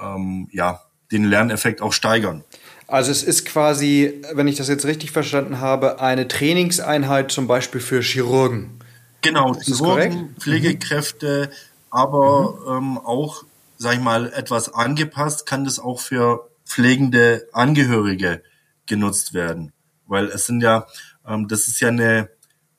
ähm, 0.01 0.49
ja 0.53 0.81
den 1.11 1.25
Lerneffekt 1.25 1.81
auch 1.81 1.93
steigern. 1.93 2.45
Also 2.87 3.11
es 3.11 3.23
ist 3.23 3.45
quasi, 3.45 4.23
wenn 4.33 4.49
ich 4.49 4.57
das 4.57 4.69
jetzt 4.69 4.87
richtig 4.87 5.11
verstanden 5.11 5.61
habe, 5.61 6.01
eine 6.01 6.27
Trainingseinheit 6.27 7.31
zum 7.31 7.47
Beispiel 7.47 7.81
für 7.81 8.01
Chirurgen. 8.01 8.79
Genau, 9.21 9.55
Chirurgen, 9.55 10.35
Pflegekräfte, 10.39 11.51
aber 11.91 12.81
mhm. 12.81 12.97
ähm, 12.97 12.99
auch, 12.99 13.45
sag 13.77 13.95
ich 13.95 14.01
mal, 14.01 14.33
etwas 14.33 14.73
angepasst 14.73 15.45
kann 15.45 15.65
das 15.65 15.79
auch 15.79 16.01
für 16.01 16.49
pflegende 16.65 17.47
Angehörige 17.53 18.43
genutzt 18.89 19.35
werden. 19.35 19.73
Weil 20.07 20.27
es 20.27 20.47
sind 20.47 20.63
ja, 20.63 20.87
ähm, 21.27 21.49
das 21.49 21.69
ist 21.69 21.81
ja 21.81 21.89
eine 21.89 22.31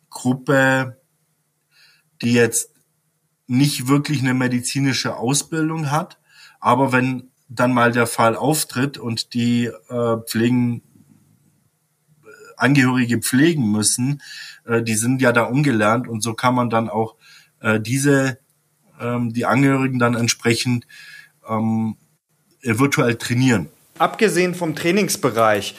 Gruppe, 0.10 1.00
die 2.22 2.34
jetzt 2.34 2.74
nicht 3.48 3.88
wirklich 3.88 4.20
eine 4.22 4.34
medizinische 4.34 5.16
Ausbildung 5.16 5.92
hat. 5.92 6.20
Aber 6.60 6.92
wenn 6.92 7.32
dann 7.48 7.74
mal 7.74 7.92
der 7.92 8.08
Fall 8.08 8.36
auftritt 8.36 8.98
und 8.98 9.34
die 9.34 9.66
äh, 9.66 10.18
pflegen 10.28 10.84
Angehörige 12.60 13.20
pflegen 13.20 13.72
müssen, 13.72 14.22
äh, 14.66 14.84
die 14.84 14.96
sind 14.96 15.22
ja 15.22 15.32
da 15.32 15.44
ungelernt 15.44 16.08
und 16.08 16.22
so 16.22 16.34
kann 16.34 16.56
man 16.56 16.70
dann 16.70 16.89
auch 16.89 17.16
äh, 17.62 17.80
diese, 17.80 18.39
ähm, 19.00 19.34
die 19.34 19.46
Angehörigen 19.46 20.00
dann 20.00 20.16
entsprechend 20.16 20.86
ähm, 21.48 21.96
virtuell 22.62 23.16
trainieren. 23.16 23.70
Abgesehen 24.00 24.56
vom 24.56 24.75
Trainingsbereich, 24.75 25.75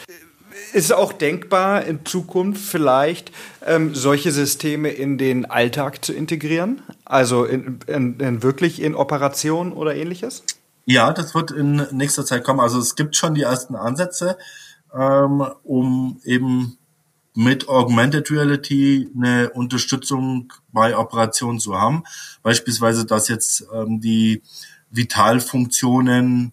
ist 0.73 0.93
auch 0.93 1.13
denkbar, 1.13 1.85
in 1.85 2.05
Zukunft 2.05 2.65
vielleicht 2.65 3.33
ähm, 3.67 3.95
solche 3.95 4.31
Systeme 4.31 4.91
in 4.91 5.19
den 5.19 5.47
Alltag 5.47 6.05
zu 6.05 6.13
integrieren? 6.13 6.83
Also 7.05 7.45
in, 7.45 7.81
in, 7.89 8.21
in 8.21 8.43
wirklich 8.43 8.81
in 8.81 8.95
Operationen 8.95 9.73
oder 9.73 9.97
ähnliches? 9.97 10.45
Ja, 10.85 11.13
das 11.13 11.35
wird 11.35 11.51
in 11.51 11.87
nächster 11.91 12.25
Zeit 12.25 12.45
kommen. 12.45 12.61
Also 12.61 12.79
es 12.79 12.95
gibt 12.95 13.17
schon 13.17 13.35
die 13.35 13.43
ersten 13.43 13.75
Ansätze 13.75 14.37
ähm, 14.95 15.45
um 15.63 16.21
eben 16.25 16.77
mit 17.35 17.69
Augmented 17.69 18.31
Reality 18.31 19.09
eine 19.15 19.51
Unterstützung 19.51 20.53
bei 20.73 20.97
Operationen 20.97 21.61
zu 21.61 21.79
haben. 21.79 22.05
Beispielsweise, 22.43 23.07
dass 23.07 23.29
jetzt 23.29 23.67
ähm, 23.73 24.01
die 24.01 24.43
Vitalfunktionen 24.91 26.53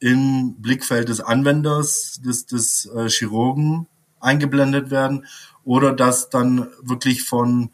im 0.00 0.56
Blickfeld 0.60 1.08
des 1.08 1.20
Anwenders, 1.20 2.20
des, 2.24 2.46
des 2.46 2.86
äh, 2.86 3.08
Chirurgen 3.08 3.86
eingeblendet 4.18 4.90
werden 4.90 5.26
oder 5.64 5.92
dass 5.92 6.30
dann 6.30 6.68
wirklich 6.82 7.22
von 7.22 7.70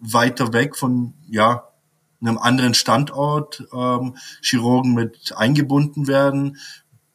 weiter 0.00 0.52
weg, 0.52 0.76
von 0.76 1.14
ja 1.28 1.68
einem 2.20 2.38
anderen 2.38 2.74
Standort 2.74 3.64
ähm, 3.72 4.16
Chirurgen 4.42 4.94
mit 4.94 5.34
eingebunden 5.36 6.08
werden, 6.08 6.58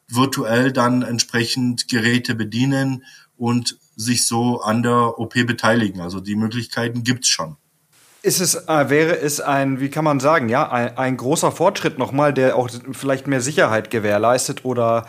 virtuell 0.08 0.72
dann 0.72 1.02
entsprechend 1.02 1.88
Geräte 1.88 2.34
bedienen 2.34 3.04
und 3.36 3.78
sich 3.96 4.26
so 4.26 4.60
an 4.60 4.82
der 4.82 5.18
OP 5.18 5.34
beteiligen. 5.34 6.00
Also 6.00 6.20
die 6.20 6.36
Möglichkeiten 6.36 7.04
gibt's 7.04 7.28
schon. 7.28 7.56
Ist 8.24 8.40
es, 8.40 8.54
äh, 8.54 8.88
wäre 8.88 9.18
es 9.18 9.42
ein, 9.42 9.80
wie 9.80 9.90
kann 9.90 10.02
man 10.02 10.18
sagen, 10.18 10.48
ja, 10.48 10.72
ein, 10.72 10.96
ein 10.96 11.18
großer 11.18 11.52
Fortschritt 11.52 11.98
nochmal, 11.98 12.32
der 12.32 12.56
auch 12.56 12.70
vielleicht 12.92 13.26
mehr 13.26 13.42
Sicherheit 13.42 13.90
gewährleistet 13.90 14.64
oder 14.64 15.06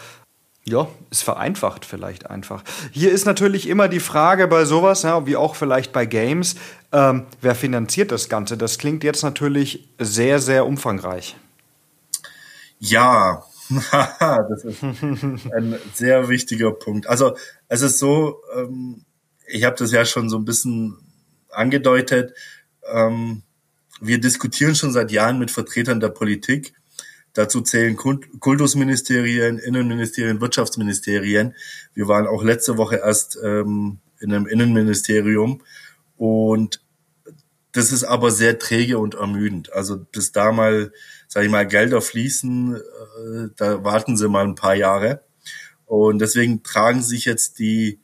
ja, 0.65 0.89
es 1.11 1.21
vereinfacht 1.21 1.85
vielleicht 1.85 2.29
einfach. 2.29 2.61
Hier 2.91 3.13
ist 3.13 3.25
natürlich 3.25 3.69
immer 3.69 3.87
die 3.87 4.01
Frage 4.01 4.49
bei 4.49 4.65
sowas, 4.65 5.03
ja, 5.03 5.25
wie 5.25 5.37
auch 5.37 5.55
vielleicht 5.55 5.93
bei 5.93 6.05
Games, 6.05 6.55
ähm, 6.91 7.25
wer 7.39 7.55
finanziert 7.55 8.11
das 8.11 8.27
Ganze? 8.27 8.57
Das 8.57 8.79
klingt 8.79 9.01
jetzt 9.05 9.23
natürlich 9.23 9.87
sehr, 9.97 10.39
sehr 10.39 10.65
umfangreich. 10.65 11.37
Ja, 12.79 13.45
das 14.49 14.65
ist 14.65 14.83
ein 14.83 15.79
sehr 15.93 16.27
wichtiger 16.27 16.71
Punkt. 16.71 17.07
Also 17.07 17.37
es 17.69 17.81
ist 17.81 17.97
so, 17.97 18.41
ähm, 18.57 19.05
ich 19.47 19.63
habe 19.63 19.77
das 19.77 19.93
ja 19.93 20.03
schon 20.03 20.29
so 20.29 20.37
ein 20.37 20.43
bisschen 20.43 20.97
angedeutet. 21.49 22.33
Ähm, 22.91 23.43
wir 24.01 24.19
diskutieren 24.19 24.75
schon 24.75 24.91
seit 24.91 25.11
Jahren 25.11 25.39
mit 25.39 25.51
Vertretern 25.51 25.99
der 25.99 26.09
Politik. 26.09 26.73
Dazu 27.33 27.61
zählen 27.61 27.97
Kultusministerien, 27.97 29.57
Innenministerien, 29.57 30.39
Wirtschaftsministerien. 30.39 31.53
Wir 31.93 32.07
waren 32.07 32.27
auch 32.27 32.43
letzte 32.43 32.77
Woche 32.77 32.97
erst 32.97 33.37
ähm, 33.43 33.99
in 34.19 34.33
einem 34.33 34.47
Innenministerium 34.47 35.61
und 36.15 36.81
das 37.73 37.91
ist 37.91 38.05
aber 38.05 38.31
sehr 38.31 38.57
träge 38.57 38.99
und 38.99 39.15
ermüdend. 39.15 39.73
Also 39.73 39.97
bis 39.97 40.31
da 40.31 40.53
mal, 40.53 40.93
sage 41.27 41.47
ich 41.47 41.51
mal, 41.51 41.67
Gelder 41.67 42.01
fließen, 42.01 42.75
äh, 42.75 43.49
da 43.57 43.83
warten 43.83 44.15
sie 44.15 44.29
mal 44.29 44.45
ein 44.45 44.55
paar 44.55 44.75
Jahre. 44.75 45.25
Und 45.85 46.19
deswegen 46.19 46.63
tragen 46.63 47.03
sich 47.03 47.25
jetzt 47.25 47.59
die 47.59 47.99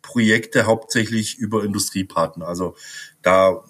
Projekte 0.00 0.64
hauptsächlich 0.64 1.36
über 1.36 1.62
Industriepartner. 1.62 2.48
Also 2.48 2.74
da 3.20 3.62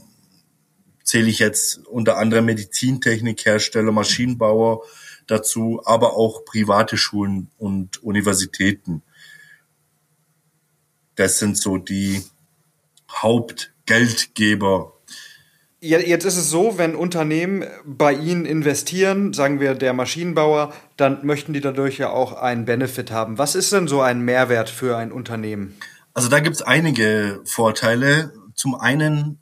zähle 1.06 1.28
ich 1.28 1.38
jetzt 1.38 1.86
unter 1.86 2.18
anderem 2.18 2.46
Medizintechnikhersteller, 2.46 3.92
Maschinenbauer 3.92 4.82
dazu, 5.26 5.80
aber 5.84 6.16
auch 6.16 6.44
private 6.44 6.96
Schulen 6.96 7.50
und 7.56 8.02
Universitäten. 8.02 9.02
Das 11.14 11.38
sind 11.38 11.56
so 11.56 11.78
die 11.78 12.22
Hauptgeldgeber 13.10 14.92
Jetzt 15.78 16.24
ist 16.24 16.36
es 16.36 16.50
so, 16.50 16.78
wenn 16.78 16.96
Unternehmen 16.96 17.64
bei 17.84 18.12
Ihnen 18.12 18.44
investieren, 18.44 19.32
sagen 19.34 19.60
wir 19.60 19.74
der 19.74 19.92
Maschinenbauer, 19.92 20.72
dann 20.96 21.24
möchten 21.24 21.52
die 21.52 21.60
dadurch 21.60 21.98
ja 21.98 22.10
auch 22.10 22.32
einen 22.32 22.64
Benefit 22.64 23.12
haben. 23.12 23.38
Was 23.38 23.54
ist 23.54 23.72
denn 23.72 23.86
so 23.86 24.00
ein 24.00 24.22
Mehrwert 24.22 24.68
für 24.68 24.96
ein 24.96 25.12
Unternehmen? 25.12 25.76
Also 26.14 26.28
da 26.28 26.40
gibt 26.40 26.56
es 26.56 26.62
einige 26.62 27.40
Vorteile. 27.44 28.32
Zum 28.54 28.74
einen 28.74 29.38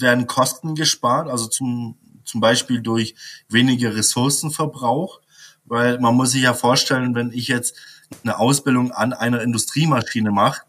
werden 0.00 0.26
Kosten 0.26 0.74
gespart, 0.74 1.28
also 1.28 1.46
zum, 1.46 1.96
zum 2.24 2.40
Beispiel 2.40 2.80
durch 2.80 3.14
weniger 3.48 3.94
Ressourcenverbrauch, 3.94 5.20
weil 5.64 5.98
man 6.00 6.14
muss 6.14 6.32
sich 6.32 6.42
ja 6.42 6.54
vorstellen, 6.54 7.14
wenn 7.14 7.32
ich 7.32 7.48
jetzt 7.48 7.76
eine 8.22 8.38
Ausbildung 8.38 8.92
an 8.92 9.12
einer 9.12 9.42
Industriemaschine 9.42 10.30
mache, 10.30 10.62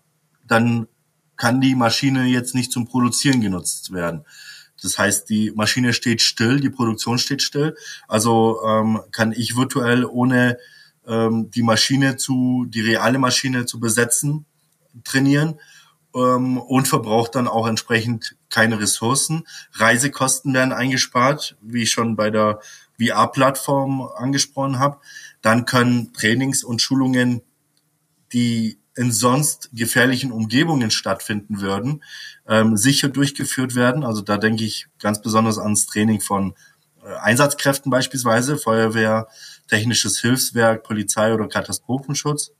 dann 0.48 0.88
kann 1.36 1.62
die 1.62 1.76
Maschine 1.76 2.26
jetzt 2.26 2.56
nicht 2.56 2.72
zum 2.72 2.88
Produzieren 2.88 3.42
genutzt 3.42 3.92
werden. 3.92 4.24
Das 4.82 4.98
heißt, 4.98 5.30
die 5.30 5.52
Maschine 5.52 5.94
steht 5.94 6.22
still, 6.22 6.60
die 6.60 6.70
Produktion 6.70 7.18
steht 7.18 7.42
still. 7.42 7.76
Also 8.08 8.62
ähm, 8.68 9.02
kann 9.12 9.32
ich 9.32 9.56
virtuell 9.56 10.06
ohne 10.06 10.58
ähm, 11.08 11.50
die 11.52 11.64
Maschine 11.64 12.18
zu, 12.18 12.66
die 12.68 12.82
reale 12.82 13.18
Maschine 13.18 13.66
zu 13.66 13.80
besetzen, 13.80 14.46
trainieren 15.04 15.60
ähm, 16.16 16.58
und 16.58 16.88
verbraucht 16.88 17.36
dann 17.36 17.48
auch 17.48 17.68
entsprechend 17.68 18.36
keine 18.50 18.80
Ressourcen. 18.80 19.44
Reisekosten 19.74 20.54
werden 20.54 20.74
eingespart, 20.74 21.56
wie 21.62 21.84
ich 21.84 21.92
schon 21.92 22.16
bei 22.16 22.30
der 22.30 22.60
VR-Plattform 23.00 24.02
angesprochen 24.02 24.80
habe. 24.80 25.00
Dann 25.42 25.66
können 25.66 26.14
Trainings 26.14 26.64
und 26.64 26.82
Schulungen, 26.82 27.42
die 28.32 28.80
in 28.96 29.12
sonst 29.12 29.70
gefährlichen 29.74 30.32
Umgebungen 30.32 30.92
stattfinden 30.92 31.62
würden, 31.62 32.04
ähm, 32.48 32.78
sicher 32.78 33.10
durchgeführt 33.10 33.76
werden. 33.76 34.04
Also 34.04 34.22
da 34.22 34.38
denke 34.38 34.64
ich 34.64 34.88
ganz 35.00 35.22
besonders 35.22 35.58
ans 35.58 35.88
Training 35.88 36.22
von 36.22 36.54
äh, 37.04 37.16
Einsatzkräften 37.16 37.90
beispielsweise, 37.90 38.58
Feuerwehr, 38.58 39.28
technisches 39.68 40.20
Hilfswerk, 40.20 40.84
Polizei 40.84 41.34
oder 41.34 41.48
Katastrophenschutz. 41.48 42.52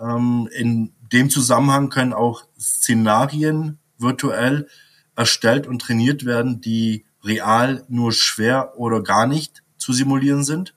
Ähm, 0.00 0.48
in 0.52 0.92
dem 1.12 1.30
Zusammenhang 1.30 1.90
können 1.90 2.12
auch 2.12 2.44
Szenarien 2.58 3.78
virtuell 3.98 4.68
erstellt 5.16 5.66
und 5.66 5.80
trainiert 5.80 6.24
werden, 6.24 6.60
die 6.60 7.04
real 7.22 7.84
nur 7.88 8.12
schwer 8.12 8.78
oder 8.78 9.02
gar 9.02 9.26
nicht 9.26 9.62
zu 9.78 9.92
simulieren 9.92 10.44
sind. 10.44 10.74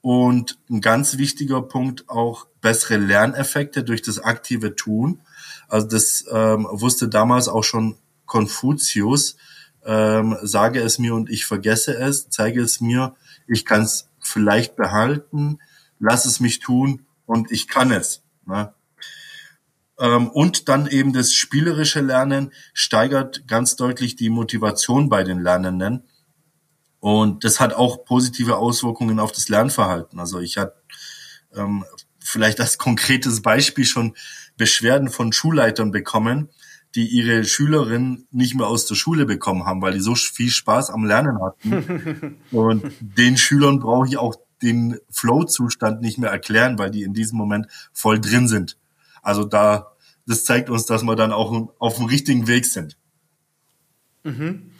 Und 0.00 0.58
ein 0.70 0.80
ganz 0.80 1.18
wichtiger 1.18 1.62
Punkt 1.62 2.08
auch 2.08 2.46
bessere 2.60 2.96
Lerneffekte 2.96 3.82
durch 3.82 4.02
das 4.02 4.20
aktive 4.20 4.76
Tun. 4.76 5.20
Also 5.68 5.88
das 5.88 6.24
ähm, 6.30 6.66
wusste 6.70 7.08
damals 7.08 7.48
auch 7.48 7.64
schon 7.64 7.96
Konfuzius. 8.24 9.36
Ähm, 9.84 10.36
sage 10.42 10.80
es 10.80 10.98
mir 10.98 11.14
und 11.14 11.30
ich 11.30 11.46
vergesse 11.46 11.96
es, 11.96 12.28
zeige 12.28 12.60
es 12.60 12.80
mir, 12.80 13.14
ich 13.46 13.64
kann 13.64 13.82
es 13.82 14.08
vielleicht 14.18 14.74
behalten, 14.74 15.58
lass 16.00 16.24
es 16.24 16.40
mich 16.40 16.58
tun 16.58 17.06
und 17.24 17.52
ich 17.52 17.68
kann 17.68 17.92
es. 17.92 18.22
Ne? 18.46 18.72
Ähm, 19.98 20.28
und 20.28 20.68
dann 20.68 20.86
eben 20.86 21.12
das 21.12 21.34
spielerische 21.34 22.00
Lernen 22.00 22.52
steigert 22.74 23.46
ganz 23.46 23.76
deutlich 23.76 24.16
die 24.16 24.30
Motivation 24.30 25.08
bei 25.08 25.24
den 25.24 25.40
Lernenden 25.40 26.04
und 27.06 27.44
das 27.44 27.60
hat 27.60 27.72
auch 27.72 28.04
positive 28.04 28.56
Auswirkungen 28.56 29.20
auf 29.20 29.30
das 29.30 29.48
Lernverhalten. 29.48 30.18
Also 30.18 30.40
ich 30.40 30.56
hatte 30.58 30.74
ähm, 31.54 31.84
vielleicht 32.18 32.60
als 32.60 32.78
konkretes 32.78 33.42
Beispiel 33.42 33.84
schon 33.84 34.16
Beschwerden 34.56 35.08
von 35.08 35.32
Schulleitern 35.32 35.92
bekommen, 35.92 36.48
die 36.96 37.06
ihre 37.06 37.44
Schülerinnen 37.44 38.26
nicht 38.32 38.56
mehr 38.56 38.66
aus 38.66 38.86
der 38.86 38.96
Schule 38.96 39.26
bekommen 39.26 39.66
haben, 39.66 39.82
weil 39.82 39.92
die 39.92 40.00
so 40.00 40.16
viel 40.16 40.50
Spaß 40.50 40.90
am 40.90 41.04
Lernen 41.04 41.38
hatten. 41.40 42.38
Und 42.50 42.90
den 43.00 43.36
Schülern 43.36 43.78
brauche 43.78 44.08
ich 44.08 44.16
auch 44.16 44.34
den 44.62 44.98
Flow-Zustand 45.10 46.00
nicht 46.00 46.18
mehr 46.18 46.30
erklären, 46.30 46.76
weil 46.76 46.90
die 46.90 47.04
in 47.04 47.12
diesem 47.12 47.36
Moment 47.38 47.66
voll 47.92 48.18
drin 48.18 48.48
sind. 48.48 48.78
Also 49.26 49.44
da, 49.44 49.92
das 50.26 50.44
zeigt 50.44 50.70
uns, 50.70 50.86
dass 50.86 51.02
wir 51.02 51.16
dann 51.16 51.32
auch 51.32 51.70
auf 51.78 51.96
dem 51.96 52.06
richtigen 52.06 52.46
Weg 52.46 52.64
sind. 52.64 52.96
Mhm. 54.24 54.70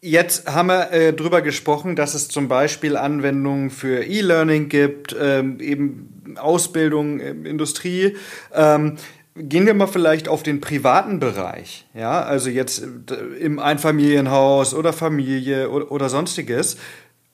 Jetzt 0.00 0.46
haben 0.46 0.68
wir 0.68 0.92
äh, 0.92 1.12
drüber 1.12 1.42
gesprochen, 1.42 1.96
dass 1.96 2.14
es 2.14 2.28
zum 2.28 2.46
Beispiel 2.46 2.96
Anwendungen 2.96 3.70
für 3.70 4.04
E-Learning 4.04 4.68
gibt, 4.68 5.16
ähm, 5.18 5.58
eben 5.58 6.36
Ausbildung, 6.36 7.18
äh, 7.18 7.30
Industrie. 7.30 8.16
Ähm, 8.52 8.96
gehen 9.34 9.66
wir 9.66 9.74
mal 9.74 9.88
vielleicht 9.88 10.28
auf 10.28 10.44
den 10.44 10.60
privaten 10.60 11.18
Bereich, 11.18 11.86
ja, 11.94 12.22
also 12.22 12.48
jetzt 12.50 12.84
äh, 13.10 13.14
im 13.40 13.58
Einfamilienhaus 13.58 14.74
oder 14.74 14.92
Familie 14.92 15.70
oder, 15.70 15.90
oder 15.90 16.08
sonstiges. 16.08 16.76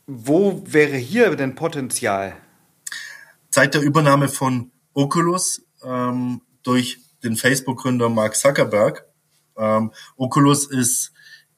Wo 0.07 0.63
wäre 0.67 0.97
hier 0.97 1.37
denn 1.37 1.55
Potenzial? 1.55 2.35
seit 3.55 3.75
der 3.75 3.83
Übernahme 3.83 4.29
von 4.29 4.73
Oculus 4.95 5.64
ähm, 5.85 6.43
durch 6.63 6.99
den 7.23 7.37
Facebook-Gründer 7.37 8.09
Mark 8.09 8.37
Zuckerberg. 8.37 9.07
Ähm, 9.57 9.93
Oculus 10.17 10.67
ist 10.67 11.13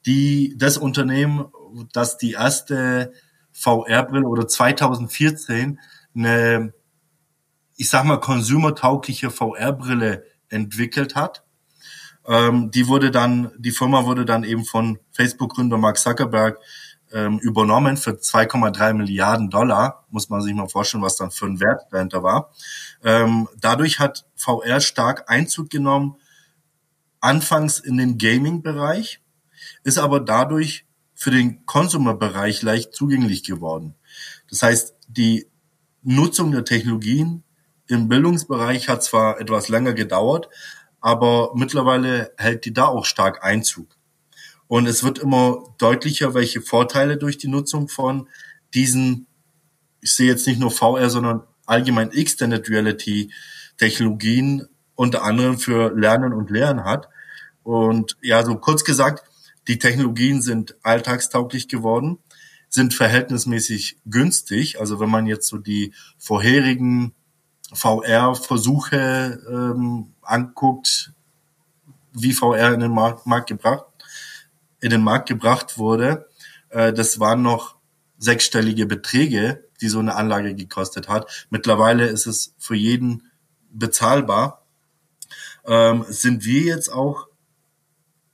die 0.05 0.55
das 0.57 0.77
Unternehmen, 0.77 1.45
das 1.93 2.17
die 2.17 2.33
erste 2.33 3.11
VR-Brille 3.51 4.27
oder 4.27 4.47
2014 4.47 5.79
eine, 6.15 6.73
ich 7.75 7.89
sag 7.89 8.05
mal, 8.05 8.19
consumertaugliche 8.19 9.29
VR-Brille 9.29 10.23
entwickelt 10.49 11.15
hat. 11.15 11.43
Ähm, 12.25 12.71
die 12.71 12.87
wurde 12.87 13.11
dann, 13.11 13.51
die 13.57 13.71
Firma 13.71 14.05
wurde 14.05 14.25
dann 14.25 14.43
eben 14.43 14.65
von 14.65 14.99
Facebook-Gründer 15.11 15.77
Mark 15.77 15.97
Zuckerberg 15.97 16.59
ähm, 17.11 17.39
übernommen 17.39 17.97
für 17.97 18.11
2,3 18.11 18.93
Milliarden 18.93 19.49
Dollar. 19.49 20.05
Muss 20.09 20.29
man 20.29 20.41
sich 20.41 20.53
mal 20.53 20.67
vorstellen, 20.67 21.03
was 21.03 21.15
dann 21.15 21.31
für 21.31 21.45
ein 21.45 21.59
Wert 21.59 21.87
dahinter 21.91 22.23
war. 22.23 22.51
Ähm, 23.03 23.47
dadurch 23.59 23.99
hat 23.99 24.25
VR 24.35 24.81
stark 24.81 25.29
Einzug 25.29 25.69
genommen, 25.69 26.17
anfangs 27.19 27.79
in 27.79 27.97
den 27.97 28.17
Gaming-Bereich, 28.17 29.21
ist 29.83 29.97
aber 29.97 30.19
dadurch 30.19 30.85
für 31.15 31.31
den 31.31 31.65
Consumer-Bereich 31.65 32.61
leicht 32.61 32.93
zugänglich 32.93 33.43
geworden. 33.43 33.95
Das 34.49 34.61
heißt, 34.61 34.95
die 35.07 35.47
Nutzung 36.03 36.51
der 36.51 36.63
Technologien 36.63 37.43
im 37.87 38.07
Bildungsbereich 38.07 38.87
hat 38.89 39.03
zwar 39.03 39.39
etwas 39.39 39.69
länger 39.69 39.93
gedauert, 39.93 40.49
aber 40.99 41.51
mittlerweile 41.55 42.33
hält 42.37 42.65
die 42.65 42.73
da 42.73 42.85
auch 42.85 43.05
stark 43.05 43.43
Einzug. 43.43 43.97
Und 44.67 44.85
es 44.85 45.03
wird 45.03 45.19
immer 45.19 45.63
deutlicher, 45.77 46.33
welche 46.33 46.61
Vorteile 46.61 47.17
durch 47.17 47.37
die 47.37 47.47
Nutzung 47.47 47.87
von 47.87 48.27
diesen, 48.73 49.27
ich 50.01 50.13
sehe 50.13 50.27
jetzt 50.27 50.45
nicht 50.45 50.59
nur 50.59 50.71
VR, 50.71 51.09
sondern 51.09 51.43
allgemein 51.67 52.11
Extended 52.11 52.67
Reality 52.69 53.31
Technologien 53.77 54.67
unter 54.95 55.23
anderem 55.23 55.59
für 55.59 55.95
Lernen 55.95 56.33
und 56.33 56.49
Lehren 56.49 56.83
hat. 56.83 57.07
Und 57.63 58.17
ja, 58.21 58.43
so 58.43 58.55
kurz 58.55 58.83
gesagt, 58.83 59.23
die 59.67 59.77
Technologien 59.77 60.41
sind 60.41 60.75
alltagstauglich 60.81 61.67
geworden, 61.67 62.17
sind 62.69 62.93
verhältnismäßig 62.93 63.97
günstig. 64.05 64.79
Also 64.79 64.99
wenn 64.99 65.09
man 65.09 65.27
jetzt 65.27 65.47
so 65.47 65.57
die 65.57 65.93
vorherigen 66.17 67.13
VR-Versuche 67.73 69.39
ähm, 69.49 70.13
anguckt, 70.21 71.11
wie 72.13 72.33
VR 72.33 72.73
in 72.73 72.79
den 72.79 72.91
Markt, 72.91 73.27
Markt 73.27 73.49
gebracht, 73.49 73.85
in 74.79 74.89
den 74.89 75.03
Markt 75.03 75.27
gebracht 75.27 75.77
wurde, 75.77 76.27
äh, 76.69 76.93
das 76.93 77.19
waren 77.19 77.41
noch 77.41 77.76
sechsstellige 78.17 78.85
Beträge, 78.85 79.63
die 79.81 79.89
so 79.89 79.99
eine 79.99 80.15
Anlage 80.15 80.55
gekostet 80.55 81.07
hat. 81.07 81.47
Mittlerweile 81.49 82.07
ist 82.07 82.25
es 82.25 82.55
für 82.57 82.75
jeden 82.75 83.31
bezahlbar. 83.71 84.65
Ähm, 85.65 86.05
sind 86.07 86.45
wir 86.45 86.61
jetzt 86.61 86.91
auch 86.91 87.27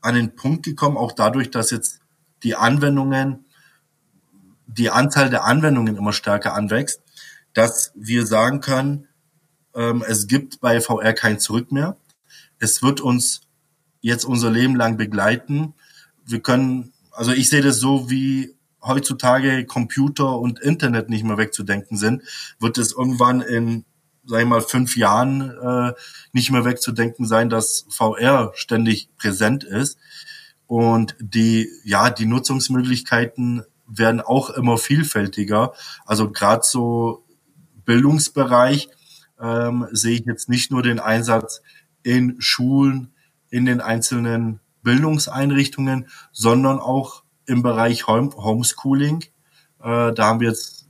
an 0.01 0.15
den 0.15 0.35
Punkt 0.35 0.65
gekommen, 0.65 0.97
auch 0.97 1.11
dadurch, 1.11 1.49
dass 1.49 1.71
jetzt 1.71 1.99
die 2.43 2.55
Anwendungen, 2.55 3.45
die 4.67 4.89
Anzahl 4.89 5.29
der 5.29 5.45
Anwendungen 5.45 5.95
immer 5.95 6.13
stärker 6.13 6.53
anwächst, 6.53 7.01
dass 7.53 7.91
wir 7.95 8.25
sagen 8.25 8.59
können, 8.59 9.07
ähm, 9.75 10.03
es 10.07 10.27
gibt 10.27 10.59
bei 10.59 10.81
VR 10.81 11.13
kein 11.13 11.39
Zurück 11.39 11.71
mehr. 11.71 11.97
Es 12.59 12.83
wird 12.83 13.01
uns 13.01 13.41
jetzt 14.01 14.25
unser 14.25 14.51
Leben 14.51 14.75
lang 14.75 14.97
begleiten. 14.97 15.73
Wir 16.25 16.41
können, 16.41 16.93
also 17.11 17.31
ich 17.31 17.49
sehe 17.49 17.61
das 17.61 17.79
so, 17.79 18.09
wie 18.09 18.55
heutzutage 18.83 19.65
Computer 19.65 20.39
und 20.39 20.59
Internet 20.59 21.09
nicht 21.09 21.23
mehr 21.23 21.37
wegzudenken 21.37 21.97
sind, 21.97 22.23
wird 22.59 22.77
es 22.77 22.91
irgendwann 22.91 23.41
in, 23.41 23.85
sag 24.25 24.41
ich 24.41 24.47
mal, 24.47 24.61
fünf 24.61 24.97
Jahren 24.97 25.51
äh, 25.51 25.93
nicht 26.31 26.51
mehr 26.51 26.65
wegzudenken 26.65 27.25
sein, 27.25 27.49
dass 27.49 27.85
VR 27.89 28.51
ständig 28.55 29.09
präsent 29.17 29.63
ist. 29.63 29.97
Und 30.67 31.15
die, 31.19 31.69
ja, 31.83 32.09
die 32.09 32.25
Nutzungsmöglichkeiten 32.25 33.63
werden 33.87 34.21
auch 34.21 34.49
immer 34.49 34.77
vielfältiger. 34.77 35.73
Also 36.05 36.31
gerade 36.31 36.63
so 36.63 37.23
Bildungsbereich 37.85 38.89
ähm, 39.39 39.87
sehe 39.91 40.15
ich 40.15 40.25
jetzt 40.25 40.49
nicht 40.49 40.71
nur 40.71 40.83
den 40.83 40.99
Einsatz 40.99 41.61
in 42.01 42.35
Schulen, 42.39 43.13
in 43.49 43.65
den 43.65 43.81
einzelnen 43.81 44.59
Bildungseinrichtungen, 44.83 46.07
sondern 46.31 46.79
auch 46.79 47.22
im 47.45 47.63
Bereich 47.63 48.07
Home 48.07 48.31
Homeschooling. 48.35 49.23
Äh, 49.81 50.13
da 50.13 50.25
haben 50.25 50.39
wir 50.39 50.49
jetzt 50.49 50.87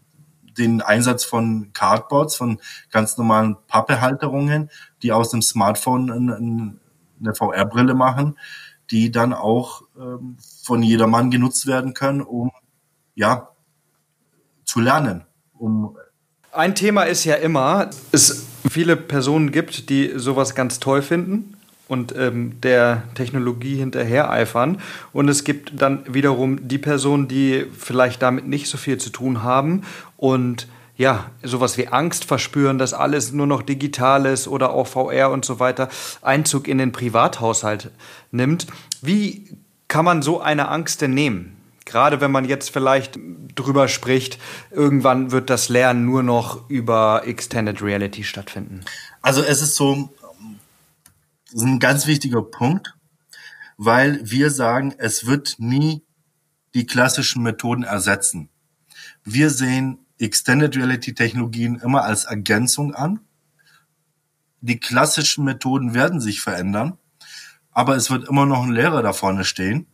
den 0.57 0.81
Einsatz 0.81 1.23
von 1.23 1.71
Cardboards, 1.73 2.35
von 2.35 2.59
ganz 2.91 3.17
normalen 3.17 3.57
Pappehalterungen, 3.67 4.69
die 5.01 5.11
aus 5.11 5.29
dem 5.29 5.41
Smartphone 5.41 6.79
eine 7.19 7.35
VR-Brille 7.35 7.95
machen, 7.95 8.37
die 8.91 9.11
dann 9.11 9.33
auch 9.33 9.81
ähm, 9.97 10.37
von 10.63 10.83
jedermann 10.83 11.31
genutzt 11.31 11.65
werden 11.65 11.93
können, 11.93 12.21
um 12.21 12.51
ja 13.15 13.49
zu 14.65 14.79
lernen, 14.79 15.25
um 15.53 15.97
ein 16.51 16.75
Thema 16.75 17.03
ist 17.03 17.23
ja 17.23 17.35
immer, 17.35 17.89
es 18.11 18.45
viele 18.69 18.95
Personen 18.95 19.51
gibt, 19.51 19.89
die 19.89 20.13
sowas 20.17 20.53
ganz 20.53 20.79
toll 20.79 21.01
finden 21.01 21.57
und 21.87 22.15
ähm, 22.15 22.61
der 22.61 23.03
Technologie 23.15 23.75
hinterher 23.75 24.29
eifern. 24.29 24.79
Und 25.11 25.29
es 25.29 25.43
gibt 25.43 25.81
dann 25.81 26.03
wiederum 26.07 26.67
die 26.67 26.77
Personen, 26.77 27.27
die 27.27 27.65
vielleicht 27.77 28.21
damit 28.21 28.47
nicht 28.47 28.67
so 28.67 28.77
viel 28.77 28.97
zu 28.97 29.09
tun 29.09 29.43
haben 29.43 29.83
und 30.17 30.67
ja, 30.95 31.31
sowas 31.41 31.77
wie 31.77 31.87
Angst 31.87 32.25
verspüren, 32.25 32.77
dass 32.77 32.93
alles 32.93 33.31
nur 33.31 33.47
noch 33.47 33.63
digital 33.63 34.25
ist 34.27 34.47
oder 34.47 34.71
auch 34.71 34.85
VR 34.87 35.31
und 35.31 35.43
so 35.43 35.59
weiter 35.59 35.89
Einzug 36.21 36.67
in 36.67 36.77
den 36.77 36.91
Privathaushalt 36.91 37.89
nimmt. 38.31 38.67
Wie 39.01 39.57
kann 39.87 40.05
man 40.05 40.21
so 40.21 40.39
eine 40.39 40.69
Angst 40.69 41.01
denn 41.01 41.13
nehmen? 41.13 41.57
Gerade 41.85 42.21
wenn 42.21 42.31
man 42.31 42.45
jetzt 42.45 42.69
vielleicht 42.69 43.19
drüber 43.55 43.87
spricht, 43.87 44.39
irgendwann 44.71 45.31
wird 45.31 45.49
das 45.49 45.67
Lernen 45.67 46.05
nur 46.05 46.23
noch 46.23 46.69
über 46.69 47.23
Extended 47.25 47.81
Reality 47.81 48.23
stattfinden. 48.23 48.85
Also 49.21 49.41
es 49.41 49.61
ist 49.61 49.75
so, 49.75 50.09
das 51.53 51.61
ist 51.61 51.67
ein 51.67 51.79
ganz 51.79 52.07
wichtiger 52.07 52.41
Punkt, 52.41 52.95
weil 53.77 54.19
wir 54.29 54.49
sagen, 54.49 54.93
es 54.97 55.25
wird 55.25 55.55
nie 55.59 56.03
die 56.73 56.85
klassischen 56.85 57.43
Methoden 57.43 57.83
ersetzen. 57.83 58.49
Wir 59.23 59.49
sehen 59.49 59.99
Extended 60.19 60.75
Reality 60.75 61.13
Technologien 61.13 61.79
immer 61.79 62.03
als 62.03 62.25
Ergänzung 62.25 62.93
an. 62.93 63.19
Die 64.61 64.79
klassischen 64.79 65.43
Methoden 65.43 65.93
werden 65.93 66.21
sich 66.21 66.41
verändern, 66.41 66.97
aber 67.71 67.95
es 67.95 68.09
wird 68.09 68.27
immer 68.27 68.45
noch 68.45 68.63
ein 68.63 68.71
Lehrer 68.71 69.01
da 69.01 69.13
vorne 69.13 69.45
stehen 69.45 69.87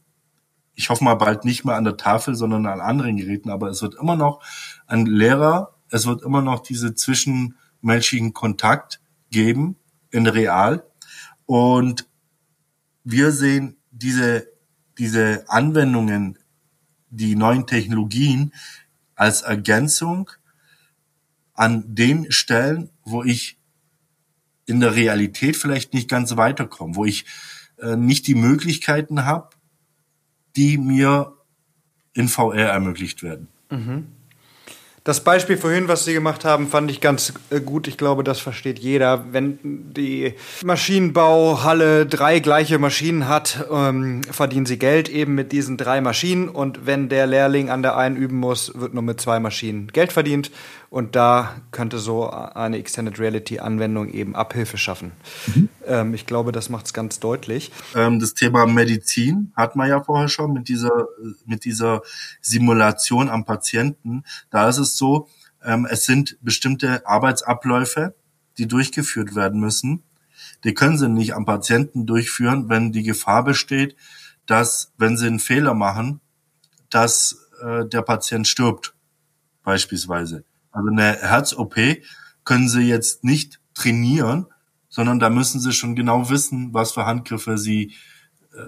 ich 0.80 0.89
hoffe 0.89 1.04
mal 1.04 1.15
bald 1.15 1.43
nicht 1.43 1.65
mehr 1.65 1.76
an 1.76 1.84
der 1.84 1.98
Tafel, 1.98 2.36
sondern 2.36 2.65
an 2.65 2.80
anderen 2.80 3.17
Geräten, 3.17 3.50
aber 3.50 3.67
es 3.67 3.82
wird 3.82 3.95
immer 3.95 4.15
noch 4.15 4.41
ein 4.88 5.06
Lehrer, 5.06 5.76
es 5.89 6.06
wird 6.06 6.22
immer 6.22 6.41
noch 6.41 6.62
diese 6.62 6.95
zwischenmenschlichen 6.95 8.32
Kontakt 8.32 9.02
geben 9.30 9.76
in 10.10 10.26
real. 10.26 10.86
Und 11.50 12.08
wir 13.04 13.32
sehen 13.32 13.76
diese, 13.90 14.48
diese 15.00 15.46
Anwendungen, 15.50 16.38
die 17.10 17.36
neuen 17.36 17.66
Technologien 17.66 18.54
als 19.16 19.42
Ergänzung 19.42 20.30
an 21.56 21.96
den 21.96 22.32
Stellen, 22.32 22.92
wo 23.04 23.24
ich 23.24 23.58
in 24.68 24.80
der 24.80 24.94
Realität 24.94 25.58
vielleicht 25.58 25.96
nicht 25.96 26.08
ganz 26.08 26.38
weiterkomme, 26.38 26.96
wo 26.96 27.06
ich 27.06 27.26
äh, 27.80 27.96
nicht 27.96 28.28
die 28.28 28.36
Möglichkeiten 28.36 29.26
habe, 29.26 29.50
die 30.56 30.78
mir 30.78 31.36
in 32.14 32.28
VR 32.28 32.70
ermöglicht 32.70 33.24
werden. 33.24 33.48
Mhm. 33.72 34.19
Das 35.04 35.24
Beispiel 35.24 35.58
vorhin, 35.58 35.88
was 35.88 36.06
Sie 36.06 36.14
gemacht 36.14 36.46
haben, 36.46 36.68
fand 36.68 36.92
ich 36.92 37.00
ganz 37.02 37.34
äh, 37.50 37.62
gut. 37.62 37.88
Ich 37.88 37.98
glaube, 37.98 38.24
das 38.24 38.40
versteht 38.40 38.80
jeder. 38.80 39.26
Wenn 39.32 39.60
die 39.64 40.34
Maschinenbauhalle 40.64 42.06
drei 42.06 42.40
gleiche 42.40 42.80
Maschinen 42.80 43.28
hat, 43.28 43.66
ähm, 43.72 44.22
verdienen 44.30 44.66
sie 44.66 44.78
Geld 44.78 45.10
eben 45.10 45.36
mit 45.36 45.52
diesen 45.52 45.78
drei 45.78 46.02
Maschinen. 46.02 46.50
Und 46.50 46.86
wenn 46.86 47.10
der 47.10 47.28
Lehrling 47.28 47.70
an 47.70 47.82
der 47.82 47.96
einen 47.96 48.18
üben 48.18 48.38
muss, 48.38 48.74
wird 48.76 48.94
nur 48.94 49.04
mit 49.04 49.22
zwei 49.22 49.40
Maschinen 49.40 49.88
Geld 49.88 50.12
verdient. 50.12 50.52
Und 50.89 51.15
da 51.15 51.62
könnte 51.71 51.99
so 51.99 52.30
eine 52.30 52.78
Extended 52.78 53.19
Reality 53.19 53.60
Anwendung 53.60 54.10
eben 54.10 54.36
Abhilfe 54.36 54.78
schaffen. 54.78 55.12
Mhm. 55.47 55.69
Ähm, 55.86 56.13
ich 56.15 56.25
glaube, 56.25 56.52
das 56.52 56.69
macht 56.69 56.88
es 56.88 56.93
ganz 56.93 57.19
deutlich. 57.19 57.71
Ähm, 57.95 58.19
das 58.19 58.34
Thema 58.34 58.65
Medizin 58.65 59.54
hat 59.56 59.75
man 59.75 59.88
ja 59.88 60.02
vorher 60.04 60.30
schon 60.30 60.52
mit 60.52 60.67
dieser, 60.67 61.08
mit 61.45 61.63
dieser 61.63 62.02
Simulation 62.41 63.30
am 63.30 63.45
Patienten. 63.45 64.23
Da 64.49 64.67
ist 64.67 64.80
es 64.80 64.97
so, 64.97 65.28
ähm, 65.63 65.88
es 65.89 66.06
sind 66.06 66.38
bestimmte 66.41 67.06
Arbeitsabläufe, 67.06 68.15
die 68.58 68.67
durchgeführt 68.67 69.36
werden 69.36 69.60
müssen. 69.60 70.04
Die 70.63 70.73
können 70.73 70.97
sie 70.97 71.08
nicht 71.08 71.36
am 71.36 71.45
Patienten 71.45 72.08
durchführen, 72.08 72.67
wenn 72.67 72.91
die 72.91 73.04
Gefahr 73.04 73.43
besteht, 73.43 73.95
dass, 74.47 74.91
wenn 74.97 75.17
sie 75.17 75.28
einen 75.28 75.39
Fehler 75.39 75.75
machen, 75.75 76.19
dass 76.89 77.47
äh, 77.62 77.86
der 77.86 78.02
Patient 78.02 78.47
stirbt, 78.47 78.95
beispielsweise. 79.63 80.43
Also 80.72 80.90
eine 80.90 81.18
Herz-OP 81.18 81.76
können 82.44 82.70
sie 82.70 82.82
jetzt 82.82 83.24
nicht 83.24 83.60
trainieren, 83.74 84.48
sondern 84.90 85.20
da 85.20 85.30
müssen 85.30 85.60
sie 85.60 85.72
schon 85.72 85.96
genau 85.96 86.30
wissen, 86.30 86.74
was 86.74 86.92
für 86.92 87.06
Handgriffe 87.06 87.58
sie 87.58 87.94
äh, 88.54 88.66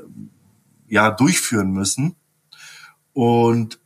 ja 0.88 1.12
durchführen 1.12 1.72
müssen. 1.72 2.16
Und 3.14 3.80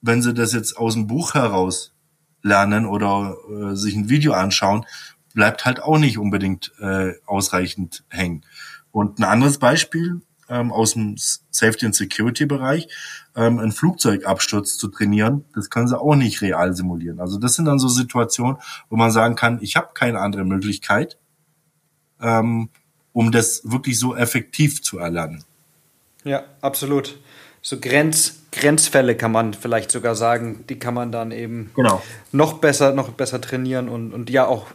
wenn 0.00 0.22
sie 0.22 0.34
das 0.34 0.52
jetzt 0.52 0.76
aus 0.76 0.94
dem 0.94 1.06
Buch 1.06 1.34
heraus 1.34 1.94
lernen 2.42 2.86
oder 2.86 3.36
äh, 3.50 3.74
sich 3.74 3.96
ein 3.96 4.08
Video 4.08 4.32
anschauen, 4.32 4.84
bleibt 5.34 5.64
halt 5.64 5.82
auch 5.82 5.98
nicht 5.98 6.18
unbedingt 6.18 6.72
äh, 6.80 7.12
ausreichend 7.26 8.04
hängen. 8.08 8.44
Und 8.90 9.18
ein 9.18 9.24
anderes 9.24 9.58
Beispiel 9.58 10.20
ähm, 10.48 10.72
aus 10.72 10.94
dem 10.94 11.16
Safety 11.50 11.86
and 11.86 11.94
Security 11.94 12.46
Bereich, 12.46 12.88
ähm, 13.36 13.58
einen 13.58 13.72
Flugzeugabsturz 13.72 14.76
zu 14.78 14.88
trainieren, 14.88 15.44
das 15.54 15.70
können 15.70 15.88
sie 15.88 15.98
auch 15.98 16.14
nicht 16.14 16.40
real 16.42 16.74
simulieren. 16.74 17.20
Also 17.20 17.38
das 17.38 17.54
sind 17.54 17.66
dann 17.66 17.78
so 17.78 17.88
Situationen, 17.88 18.56
wo 18.88 18.96
man 18.96 19.10
sagen 19.10 19.34
kann, 19.34 19.58
ich 19.62 19.76
habe 19.76 19.90
keine 19.94 20.20
andere 20.20 20.44
Möglichkeit, 20.44 21.18
ähm, 22.20 22.70
um 23.12 23.32
das 23.32 23.62
wirklich 23.64 23.98
so 23.98 24.16
effektiv 24.16 24.82
zu 24.82 24.98
erlernen. 24.98 25.44
Ja, 26.24 26.44
absolut. 26.60 27.18
So 27.62 27.78
Grenz, 27.80 28.42
Grenzfälle 28.52 29.16
kann 29.16 29.32
man 29.32 29.54
vielleicht 29.54 29.90
sogar 29.90 30.14
sagen, 30.14 30.64
die 30.68 30.78
kann 30.78 30.94
man 30.94 31.12
dann 31.12 31.32
eben 31.32 31.70
genau. 31.74 32.02
noch 32.32 32.58
besser, 32.58 32.92
noch 32.92 33.10
besser 33.10 33.40
trainieren 33.40 33.88
und, 33.88 34.12
und 34.12 34.30
ja 34.30 34.46
auch 34.46 34.66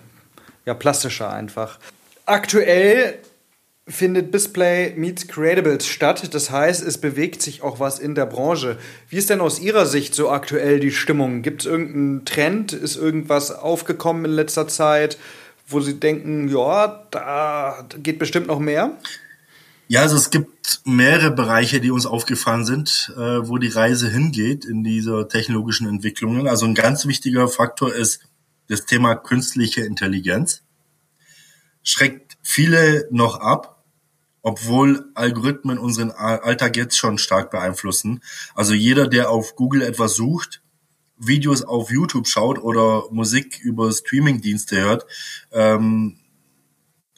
ja, 0.66 0.74
plastischer 0.74 1.32
einfach. 1.32 1.80
Aktuell 2.26 3.20
findet 3.88 4.34
Display 4.34 4.94
Meets 4.96 5.28
Creatables 5.28 5.88
statt. 5.88 6.34
Das 6.34 6.50
heißt, 6.52 6.82
es 6.84 6.98
bewegt 6.98 7.42
sich 7.42 7.62
auch 7.62 7.80
was 7.80 8.00
in 8.00 8.16
der 8.16 8.26
Branche. 8.26 8.78
Wie 9.10 9.18
ist 9.18 9.30
denn 9.30 9.42
aus 9.42 9.60
Ihrer 9.60 9.86
Sicht 9.86 10.16
so 10.16 10.30
aktuell 10.30 10.80
die 10.80 10.92
Stimmung? 10.92 11.42
Gibt 11.42 11.62
es 11.62 11.68
irgendeinen 11.68 12.26
Trend? 12.26 12.74
Ist 12.74 12.96
irgendwas 12.96 13.52
aufgekommen 13.52 14.26
in 14.26 14.32
letzter 14.32 14.68
Zeit, 14.68 15.18
wo 15.68 15.82
Sie 15.82 16.00
denken, 16.00 16.48
ja, 16.48 17.08
da 17.12 17.88
geht 18.02 18.20
bestimmt 18.20 18.48
noch 18.48 18.60
mehr? 18.60 18.98
Ja, 19.90 20.02
also 20.02 20.16
es 20.16 20.30
gibt 20.30 20.82
mehrere 20.86 21.32
Bereiche, 21.32 21.82
die 21.82 21.92
uns 21.92 22.06
aufgefallen 22.06 22.66
sind, 22.66 23.14
äh, 23.16 23.48
wo 23.48 23.58
die 23.58 23.68
Reise 23.68 24.10
hingeht 24.10 24.64
in 24.64 24.84
dieser 24.84 25.28
technologischen 25.28 25.88
Entwicklungen. 25.88 26.48
Also 26.48 26.66
ein 26.66 26.74
ganz 26.74 27.06
wichtiger 27.06 27.50
Faktor 27.50 27.94
ist 27.94 28.22
das 28.70 28.86
Thema 28.86 29.16
künstliche 29.16 29.82
Intelligenz. 29.82 30.64
Schreckt 31.84 32.38
viele 32.42 33.08
noch 33.12 33.42
ab, 33.42 33.73
obwohl 34.44 35.10
Algorithmen 35.16 35.80
unseren 35.80 36.12
Alltag 36.12 36.76
jetzt 36.76 36.98
schon 36.98 37.18
stark 37.18 37.50
beeinflussen. 37.50 38.22
Also 38.54 38.74
jeder, 38.74 39.08
der 39.08 39.32
auf 39.32 39.56
Google 39.56 39.82
etwas 39.82 40.16
sucht, 40.16 40.62
Videos 41.18 41.64
auf 41.64 41.90
YouTube 41.90 42.28
schaut 42.28 42.60
oder 42.60 43.06
Musik 43.10 43.60
über 43.62 43.92
Streamingdienste 43.92 44.82
hört, 44.82 45.06
ähm, 45.52 46.20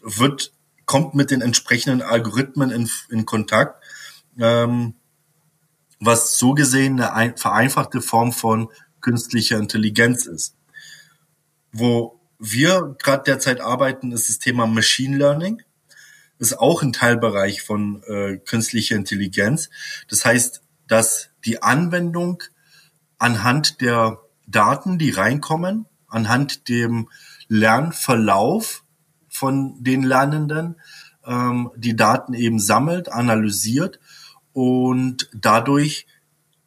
wird 0.02 0.54
kommt 0.86 1.16
mit 1.16 1.32
den 1.32 1.42
entsprechenden 1.42 2.04
Algorithmen 2.04 2.70
in, 2.70 2.90
in 3.10 3.26
Kontakt, 3.26 3.84
ähm, 4.40 4.94
was 6.00 6.38
so 6.38 6.54
gesehen 6.54 7.02
eine 7.02 7.36
vereinfachte 7.36 8.02
Form 8.02 8.34
von 8.34 8.70
künstlicher 9.02 9.58
Intelligenz 9.58 10.28
ist. 10.28 10.56
Wo 11.72 12.20
wir 12.38 12.96
gerade 13.02 13.24
derzeit 13.24 13.62
arbeiten, 13.62 14.12
ist 14.12 14.30
das 14.30 14.38
Thema 14.38 14.68
Machine 14.68 15.18
Learning. 15.18 15.64
Ist 16.38 16.60
auch 16.60 16.82
ein 16.84 16.94
Teilbereich 16.94 17.62
von 17.62 18.04
äh, 18.04 18.38
künstlicher 18.38 18.96
Intelligenz. 18.96 19.70
Das 20.10 20.26
heißt, 20.26 20.62
dass 20.88 21.30
die 21.46 21.64
Anwendung 21.64 22.44
anhand 23.18 23.82
der 23.82 24.20
Daten, 24.48 24.98
die 24.98 25.12
reinkommen, 25.12 25.86
anhand 26.08 26.70
dem 26.70 27.10
Lernverlauf 27.48 28.84
von 29.30 29.84
den 29.84 30.04
Lernenden, 30.04 30.76
ähm, 31.26 31.72
die 31.76 31.96
Daten 31.96 32.34
eben 32.34 32.60
sammelt, 32.60 33.10
analysiert 33.10 34.00
und 34.54 35.30
dadurch 35.34 36.06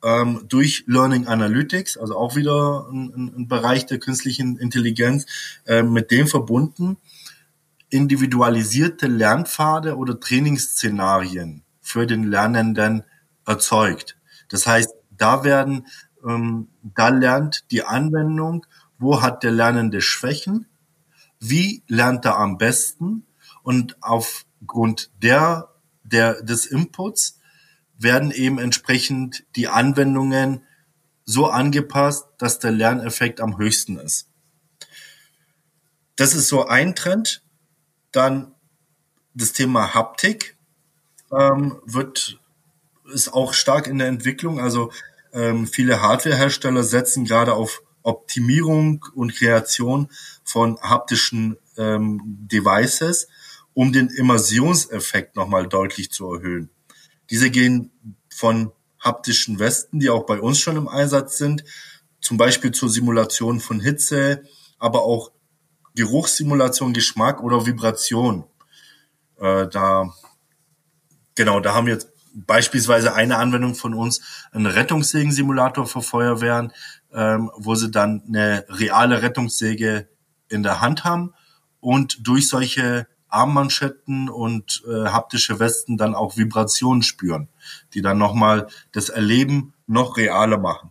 ähm, 0.02 0.44
durch 0.48 0.84
Learning 0.86 1.26
Analytics, 1.26 1.96
also 1.96 2.16
auch 2.16 2.36
wieder 2.36 2.88
ein, 2.90 3.32
ein 3.36 3.48
Bereich 3.48 3.86
der 3.86 3.98
künstlichen 3.98 4.56
Intelligenz, 4.58 5.26
äh, 5.66 5.82
mit 5.82 6.10
dem 6.10 6.26
verbunden, 6.26 6.98
individualisierte 7.90 9.06
Lernpfade 9.06 9.96
oder 9.96 10.20
Trainingsszenarien 10.20 11.62
für 11.80 12.06
den 12.06 12.24
Lernenden 12.24 13.04
erzeugt. 13.46 14.18
Das 14.48 14.66
heißt, 14.66 14.94
da 15.10 15.44
werden, 15.44 15.86
ähm, 16.26 16.68
da 16.82 17.08
lernt 17.08 17.70
die 17.70 17.84
Anwendung, 17.84 18.66
wo 18.98 19.22
hat 19.22 19.42
der 19.42 19.52
Lernende 19.52 20.00
Schwächen, 20.00 20.66
wie 21.40 21.82
lernt 21.86 22.24
er 22.24 22.36
am 22.36 22.58
besten 22.58 23.26
und 23.62 23.96
aufgrund 24.02 25.10
der, 25.22 25.68
der, 26.02 26.42
des 26.42 26.66
Inputs 26.66 27.38
werden 27.98 28.30
eben 28.30 28.58
entsprechend 28.58 29.44
die 29.56 29.68
Anwendungen 29.68 30.62
so 31.24 31.48
angepasst, 31.48 32.26
dass 32.38 32.58
der 32.58 32.70
Lerneffekt 32.70 33.40
am 33.40 33.58
höchsten 33.58 33.98
ist. 33.98 34.30
Das 36.16 36.34
ist 36.34 36.48
so 36.48 36.66
ein 36.66 36.94
Trend. 36.94 37.42
Dann 38.12 38.54
das 39.34 39.52
Thema 39.52 39.94
Haptik 39.94 40.56
ähm, 41.32 41.80
wird 41.84 42.38
ist 43.12 43.32
auch 43.32 43.54
stark 43.54 43.86
in 43.86 43.98
der 43.98 44.08
Entwicklung. 44.08 44.60
Also 44.60 44.92
ähm, 45.32 45.66
viele 45.66 46.02
Hardwarehersteller 46.02 46.82
setzen 46.82 47.24
gerade 47.24 47.54
auf 47.54 47.82
Optimierung 48.02 49.04
und 49.14 49.34
Kreation 49.34 50.08
von 50.44 50.80
haptischen 50.80 51.56
ähm, 51.76 52.20
Devices, 52.24 53.28
um 53.74 53.92
den 53.92 54.08
Immersionseffekt 54.08 55.36
nochmal 55.36 55.66
deutlich 55.66 56.10
zu 56.10 56.32
erhöhen. 56.32 56.70
Diese 57.30 57.50
gehen 57.50 57.90
von 58.34 58.72
haptischen 59.00 59.58
Westen, 59.58 60.00
die 60.00 60.10
auch 60.10 60.26
bei 60.26 60.40
uns 60.40 60.58
schon 60.58 60.76
im 60.76 60.88
Einsatz 60.88 61.38
sind, 61.38 61.64
zum 62.20 62.36
Beispiel 62.36 62.72
zur 62.72 62.88
Simulation 62.88 63.60
von 63.60 63.80
Hitze, 63.80 64.42
aber 64.78 65.02
auch 65.02 65.30
Geruchssimulation, 65.94 66.92
Geschmack 66.92 67.42
oder 67.42 67.66
Vibration. 67.66 68.44
Äh, 69.40 69.68
da 69.68 70.12
genau, 71.34 71.60
da 71.60 71.74
haben 71.74 71.86
wir 71.86 71.94
jetzt 71.94 72.08
beispielsweise 72.34 73.14
eine 73.14 73.38
Anwendung 73.38 73.74
von 73.74 73.94
uns, 73.94 74.20
einen 74.52 74.66
Rettungssägen-Simulator 74.66 75.86
für 75.86 76.02
Feuerwehren, 76.02 76.72
ähm, 77.12 77.50
wo 77.56 77.74
sie 77.74 77.90
dann 77.90 78.22
eine 78.28 78.64
reale 78.68 79.22
Rettungssäge 79.22 80.08
in 80.48 80.62
der 80.62 80.80
Hand 80.80 81.04
haben 81.04 81.34
und 81.80 82.26
durch 82.26 82.48
solche 82.48 83.06
Armmanschetten 83.28 84.28
und 84.30 84.82
äh, 84.88 85.08
haptische 85.08 85.58
Westen 85.58 85.96
dann 85.96 86.14
auch 86.14 86.36
Vibrationen 86.36 87.02
spüren, 87.02 87.48
die 87.94 88.02
dann 88.02 88.18
nochmal 88.18 88.68
das 88.92 89.10
Erleben 89.10 89.74
noch 89.86 90.16
realer 90.16 90.58
machen. 90.58 90.90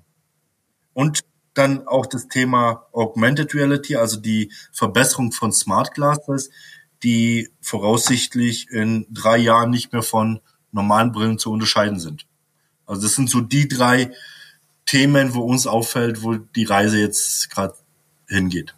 Und 0.94 1.22
dann 1.58 1.88
auch 1.88 2.06
das 2.06 2.28
Thema 2.28 2.86
Augmented 2.91 3.54
Reality, 3.54 3.96
also 3.96 4.20
die 4.20 4.52
Verbesserung 4.72 5.32
von 5.32 5.52
Smart 5.52 5.93
Glasses, 5.93 6.50
die 7.04 7.50
voraussichtlich 7.62 8.70
in 8.70 9.06
drei 9.12 9.38
Jahren 9.38 9.70
nicht 9.70 9.93
mehr 9.93 10.04
von 10.04 10.39
normalen 10.72 11.12
Brillen 11.12 11.39
zu 11.39 11.52
unterscheiden 11.52 12.00
sind. 12.00 12.26
Also 12.86 13.02
das 13.04 13.15
sind 13.15 13.30
so 13.30 13.41
die 13.41 13.67
drei 13.67 14.12
Themen, 14.86 15.36
wo 15.36 15.41
uns 15.41 15.67
auffällt, 15.67 16.24
wo 16.24 16.36
die 16.36 16.63
Reise 16.63 17.00
jetzt 17.00 17.50
gerade 17.50 17.76
hingeht. 18.28 18.74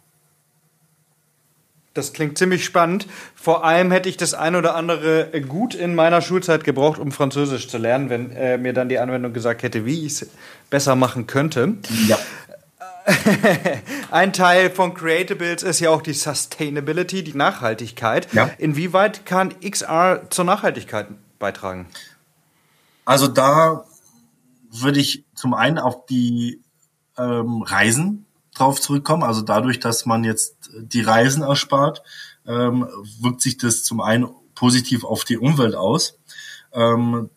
Das 1.94 2.12
klingt 2.12 2.38
ziemlich 2.38 2.64
spannend. 2.64 3.06
Vor 3.34 3.64
allem 3.64 3.90
hätte 3.90 4.08
ich 4.08 4.16
das 4.16 4.32
ein 4.32 4.54
oder 4.54 4.76
andere 4.76 5.28
gut 5.48 5.74
in 5.74 5.94
meiner 5.94 6.22
Schulzeit 6.22 6.62
gebraucht, 6.62 7.00
um 7.00 7.10
Französisch 7.10 7.68
zu 7.68 7.78
lernen, 7.78 8.10
wenn 8.10 8.30
äh, 8.30 8.58
mir 8.58 8.72
dann 8.72 8.88
die 8.88 9.00
Anwendung 9.00 9.32
gesagt 9.32 9.64
hätte, 9.64 9.84
wie 9.86 10.06
ich 10.06 10.12
es 10.12 10.30
besser 10.70 10.94
machen 10.94 11.26
könnte. 11.26 11.74
Ja. 12.06 12.18
Ein 14.10 14.32
Teil 14.32 14.70
von 14.70 14.94
Creatables 14.94 15.62
ist 15.62 15.80
ja 15.80 15.90
auch 15.90 16.02
die 16.02 16.12
Sustainability, 16.12 17.22
die 17.22 17.34
Nachhaltigkeit. 17.34 18.32
Ja. 18.32 18.50
Inwieweit 18.58 19.26
kann 19.26 19.54
XR 19.60 20.30
zur 20.30 20.44
Nachhaltigkeit 20.44 21.08
beitragen? 21.38 21.86
Also 23.04 23.28
da 23.28 23.84
würde 24.70 25.00
ich 25.00 25.24
zum 25.34 25.54
einen 25.54 25.78
auf 25.78 26.06
die 26.06 26.60
ähm, 27.18 27.62
Reisen 27.62 28.26
drauf 28.54 28.80
zurückkommen. 28.80 29.22
Also 29.22 29.42
dadurch, 29.42 29.80
dass 29.80 30.06
man 30.06 30.24
jetzt 30.24 30.70
die 30.72 31.00
Reisen 31.00 31.42
erspart, 31.42 32.02
ähm, 32.46 32.86
wirkt 33.20 33.40
sich 33.40 33.56
das 33.56 33.82
zum 33.82 34.00
einen 34.00 34.28
positiv 34.54 35.04
auf 35.04 35.24
die 35.24 35.38
Umwelt 35.38 35.74
aus. 35.74 36.18
Ähm, 36.72 37.30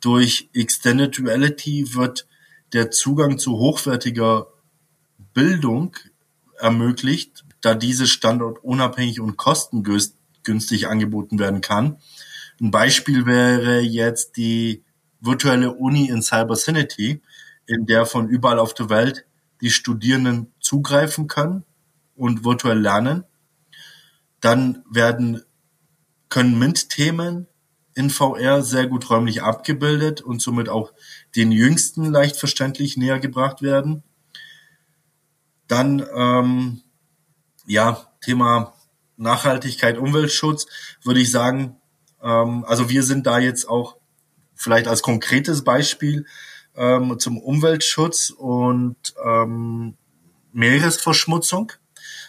durch 0.00 0.48
Extended 0.54 1.18
Reality 1.20 1.94
wird 1.94 2.26
der 2.72 2.90
Zugang 2.90 3.38
zu 3.38 3.58
hochwertiger 3.58 4.46
Bildung 5.40 5.96
ermöglicht, 6.58 7.46
da 7.62 7.74
diese 7.74 8.06
standortunabhängig 8.06 9.20
und 9.20 9.38
kostengünstig 9.38 10.86
angeboten 10.86 11.38
werden 11.38 11.62
kann. 11.62 11.96
Ein 12.60 12.70
Beispiel 12.70 13.24
wäre 13.24 13.80
jetzt 13.80 14.36
die 14.36 14.84
virtuelle 15.18 15.72
Uni 15.72 16.10
in 16.10 16.20
Cybercinity, 16.20 17.22
in 17.64 17.86
der 17.86 18.04
von 18.04 18.28
überall 18.28 18.58
auf 18.58 18.74
der 18.74 18.90
Welt 18.90 19.24
die 19.62 19.70
Studierenden 19.70 20.52
zugreifen 20.60 21.26
können 21.26 21.64
und 22.16 22.44
virtuell 22.44 22.78
lernen. 22.78 23.24
Dann 24.42 24.84
werden, 24.90 25.42
können 26.28 26.58
MINT-Themen 26.58 27.46
in 27.94 28.10
VR 28.10 28.60
sehr 28.60 28.88
gut 28.88 29.08
räumlich 29.08 29.42
abgebildet 29.42 30.20
und 30.20 30.42
somit 30.42 30.68
auch 30.68 30.92
den 31.34 31.50
Jüngsten 31.50 32.04
leicht 32.04 32.36
verständlich 32.36 32.98
näher 32.98 33.20
gebracht 33.20 33.62
werden. 33.62 34.02
Dann, 35.70 36.04
ähm, 36.14 36.82
ja, 37.64 38.06
Thema 38.20 38.74
Nachhaltigkeit, 39.16 39.98
Umweltschutz, 39.98 40.66
würde 41.04 41.20
ich 41.20 41.30
sagen, 41.30 41.76
ähm, 42.20 42.64
also 42.66 42.90
wir 42.90 43.04
sind 43.04 43.26
da 43.26 43.38
jetzt 43.38 43.68
auch 43.68 43.96
vielleicht 44.56 44.88
als 44.88 45.02
konkretes 45.02 45.62
Beispiel 45.62 46.26
ähm, 46.76 47.18
zum 47.20 47.38
Umweltschutz 47.38 48.30
und 48.30 48.96
ähm, 49.24 49.96
Meeresverschmutzung 50.52 51.72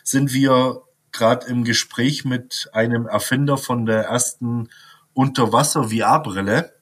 sind 0.03 0.33
wir 0.33 0.83
gerade 1.11 1.47
im 1.47 1.63
Gespräch 1.63 2.23
mit 2.25 2.69
einem 2.73 3.07
Erfinder 3.07 3.57
von 3.57 3.87
der 3.87 4.03
ersten 4.03 4.69
Unterwasser-VR-Brille, 5.13 6.73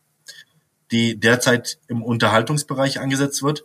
die 0.92 1.20
derzeit 1.20 1.80
im 1.88 2.04
Unterhaltungsbereich 2.04 3.00
angesetzt 3.00 3.44
wird. 3.44 3.64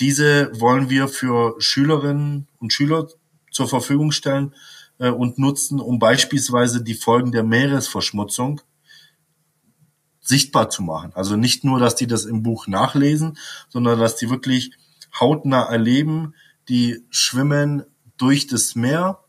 Diese 0.00 0.50
wollen 0.58 0.88
wir 0.88 1.08
für 1.08 1.60
Schülerinnen 1.60 2.48
und 2.58 2.72
Schüler 2.72 3.06
zur 3.50 3.68
Verfügung 3.68 4.12
stellen 4.12 4.54
äh, 4.98 5.10
und 5.10 5.38
nutzen, 5.38 5.78
um 5.78 5.98
beispielsweise 5.98 6.82
die 6.82 6.94
Folgen 6.94 7.32
der 7.32 7.42
Meeresverschmutzung 7.42 8.62
sichtbar 10.20 10.70
zu 10.70 10.82
machen. 10.82 11.12
Also 11.14 11.36
nicht 11.36 11.64
nur, 11.64 11.78
dass 11.78 11.96
die 11.96 12.06
das 12.06 12.24
im 12.24 12.42
Buch 12.42 12.66
nachlesen, 12.66 13.36
sondern 13.68 13.98
dass 13.98 14.16
die 14.16 14.30
wirklich 14.30 14.70
hautnah 15.18 15.64
erleben, 15.64 16.34
die 16.68 17.04
schwimmen 17.10 17.84
durch 18.16 18.46
das 18.46 18.74
Meer 18.74 19.24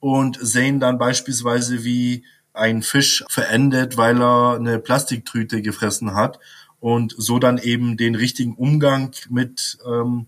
und 0.00 0.38
sehen 0.40 0.80
dann 0.80 0.98
beispielsweise, 0.98 1.84
wie 1.84 2.24
ein 2.52 2.82
Fisch 2.82 3.24
verendet, 3.28 3.96
weil 3.96 4.20
er 4.20 4.56
eine 4.56 4.78
Plastiktrüte 4.80 5.62
gefressen 5.62 6.14
hat 6.14 6.40
und 6.80 7.14
so 7.16 7.38
dann 7.38 7.58
eben 7.58 7.96
den 7.96 8.14
richtigen 8.14 8.54
Umgang 8.54 9.14
mit 9.28 9.78
ähm, 9.86 10.26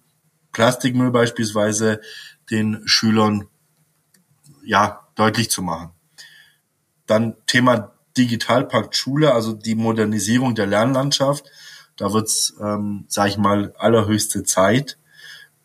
Plastikmüll 0.52 1.10
beispielsweise 1.10 2.00
den 2.50 2.82
Schülern 2.86 3.48
ja 4.64 5.08
deutlich 5.14 5.50
zu 5.50 5.62
machen. 5.62 5.90
Dann 7.06 7.34
Thema 7.46 7.92
Digitalpakt 8.16 8.94
Schule, 8.94 9.32
also 9.32 9.54
die 9.54 9.74
Modernisierung 9.74 10.54
der 10.54 10.66
Lernlandschaft. 10.66 11.46
Da 11.96 12.12
wird's, 12.12 12.54
ähm, 12.60 13.06
sage 13.08 13.30
ich 13.30 13.38
mal, 13.38 13.74
allerhöchste 13.78 14.44
Zeit. 14.44 14.98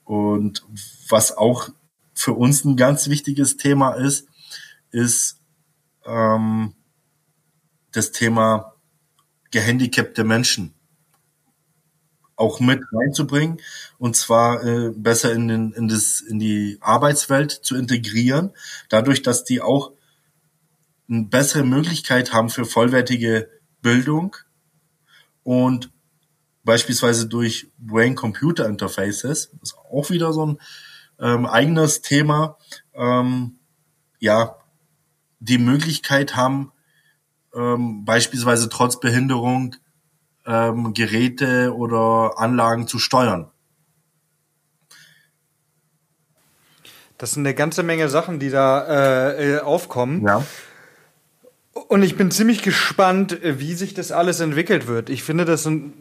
Und 0.06 0.64
was 1.10 1.36
auch 1.36 1.70
für 2.14 2.34
uns 2.34 2.64
ein 2.64 2.78
ganz 2.78 3.10
wichtiges 3.10 3.58
Thema 3.58 3.92
ist, 3.94 4.28
ist 4.92 5.42
ähm, 6.06 6.74
das 7.92 8.12
Thema 8.12 8.76
gehandicapte 9.52 10.24
Menschen 10.24 10.74
auch 12.38 12.60
mit 12.62 12.82
reinzubringen. 12.94 13.58
Und 13.98 14.16
zwar 14.16 14.64
äh, 14.64 14.92
besser 14.96 15.34
in, 15.34 15.50
den, 15.50 15.74
in, 15.74 15.90
das, 15.90 16.22
in 16.22 16.40
die 16.40 16.78
Arbeitswelt 16.80 17.52
zu 17.52 17.76
integrieren, 17.76 18.52
dadurch, 18.88 19.22
dass 19.22 19.44
die 19.44 19.60
auch 19.62 19.92
eine 21.10 21.26
bessere 21.26 21.64
Möglichkeit 21.64 22.32
haben 22.32 22.50
für 22.50 22.66
vollwertige 22.66 23.50
Bildung 23.82 24.36
und 25.44 25.92
beispielsweise 26.64 27.28
durch 27.28 27.72
Brain-Computer-Interfaces, 27.78 29.54
ist 29.62 29.78
auch 29.90 30.10
wieder 30.10 30.34
so 30.34 30.46
ein 30.46 30.60
ähm, 31.20 31.46
eigenes 31.46 32.02
Thema, 32.02 32.58
ähm, 32.94 33.58
ja, 34.20 34.58
die 35.40 35.58
Möglichkeit 35.58 36.36
haben, 36.36 36.74
ähm, 37.56 38.04
beispielsweise 38.04 38.70
trotz 38.70 39.00
Behinderung 39.00 39.76
ähm, 40.48 40.94
Geräte 40.94 41.76
oder 41.76 42.40
Anlagen 42.40 42.88
zu 42.88 42.98
steuern. 42.98 43.52
Das 47.18 47.32
sind 47.32 47.46
eine 47.46 47.56
ganze 47.56 47.84
Menge 47.84 48.10
Sachen, 48.10 48.40
die 48.40 48.50
da 48.50 49.32
äh, 49.32 49.56
äh 49.56 49.60
aufkommen. 49.60 50.26
Ja. 50.26 50.44
Und 51.88 52.04
ich 52.04 52.16
bin 52.16 52.32
ziemlich 52.32 52.64
gespannt, 52.64 53.38
wie 53.44 53.74
sich 53.74 53.94
das 53.94 54.12
alles 54.12 54.40
entwickelt 54.40 54.88
wird. 54.88 55.10
Ich 55.10 55.24
finde, 55.24 55.46
das 55.46 55.64
sind 55.64 55.94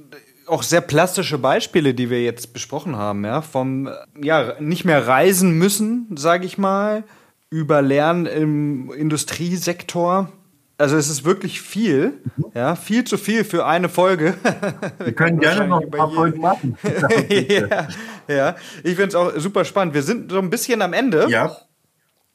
auch 0.47 0.63
sehr 0.63 0.81
plastische 0.81 1.39
Beispiele, 1.39 1.93
die 1.95 2.09
wir 2.09 2.23
jetzt 2.23 2.53
besprochen 2.53 2.97
haben, 2.97 3.25
ja, 3.25 3.43
vom 3.43 3.89
ja 4.21 4.55
nicht 4.61 4.85
mehr 4.85 5.07
reisen 5.07 5.53
müssen, 5.59 6.09
sage 6.17 6.47
ich 6.47 6.57
mal, 6.57 7.05
über 7.51 7.83
Lernen 7.83 8.27
im 8.27 8.93
Industriesektor. 8.93 10.33
Also 10.79 10.97
es 10.97 11.09
ist 11.09 11.25
wirklich 11.25 11.63
viel, 11.63 12.21
mhm. 12.37 12.45
ja, 12.55 12.77
viel 12.77 13.05
zu 13.05 13.17
viel 13.17 13.45
für 13.45 13.65
eine 13.65 13.89
Folge. 13.89 14.35
wir, 14.43 14.93
wir 15.07 15.13
können 15.15 15.41
gerne 15.41 15.67
noch 15.67 15.81
ein 15.81 15.91
paar 15.91 16.11
Folgen 16.11 16.41
machen. 16.41 16.77
ja, 17.31 17.89
ja, 18.29 18.57
ich 18.83 18.97
finde 18.97 19.09
es 19.09 19.15
auch 19.15 19.33
super 19.37 19.65
spannend. 19.65 19.95
Wir 19.95 20.03
sind 20.03 20.31
so 20.31 20.39
ein 20.39 20.51
bisschen 20.51 20.83
am 20.83 20.93
Ende. 20.93 21.27
Ja. 21.31 21.57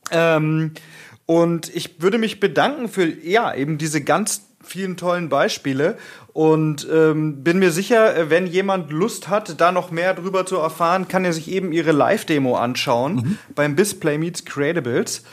Ähm, 0.09 0.73
und 1.27 1.73
ich 1.75 2.01
würde 2.01 2.17
mich 2.17 2.39
bedanken 2.39 2.89
für 2.89 3.05
ja 3.05 3.53
eben 3.53 3.77
diese 3.77 4.01
ganz 4.01 4.47
vielen 4.63 4.97
tollen 4.97 5.29
Beispiele 5.29 5.97
und 6.33 6.87
ähm, 6.91 7.43
bin 7.43 7.59
mir 7.59 7.71
sicher, 7.71 8.29
wenn 8.29 8.47
jemand 8.47 8.91
Lust 8.91 9.27
hat, 9.27 9.59
da 9.59 9.71
noch 9.71 9.91
mehr 9.91 10.13
drüber 10.13 10.45
zu 10.45 10.57
erfahren, 10.57 11.07
kann 11.07 11.25
er 11.25 11.33
sich 11.33 11.49
eben 11.51 11.71
ihre 11.71 11.91
Live-Demo 11.91 12.55
anschauen 12.55 13.15
mhm. 13.15 13.37
beim 13.55 13.75
Display 13.75 14.17
Meets 14.17 14.45
Creatables. 14.45 15.23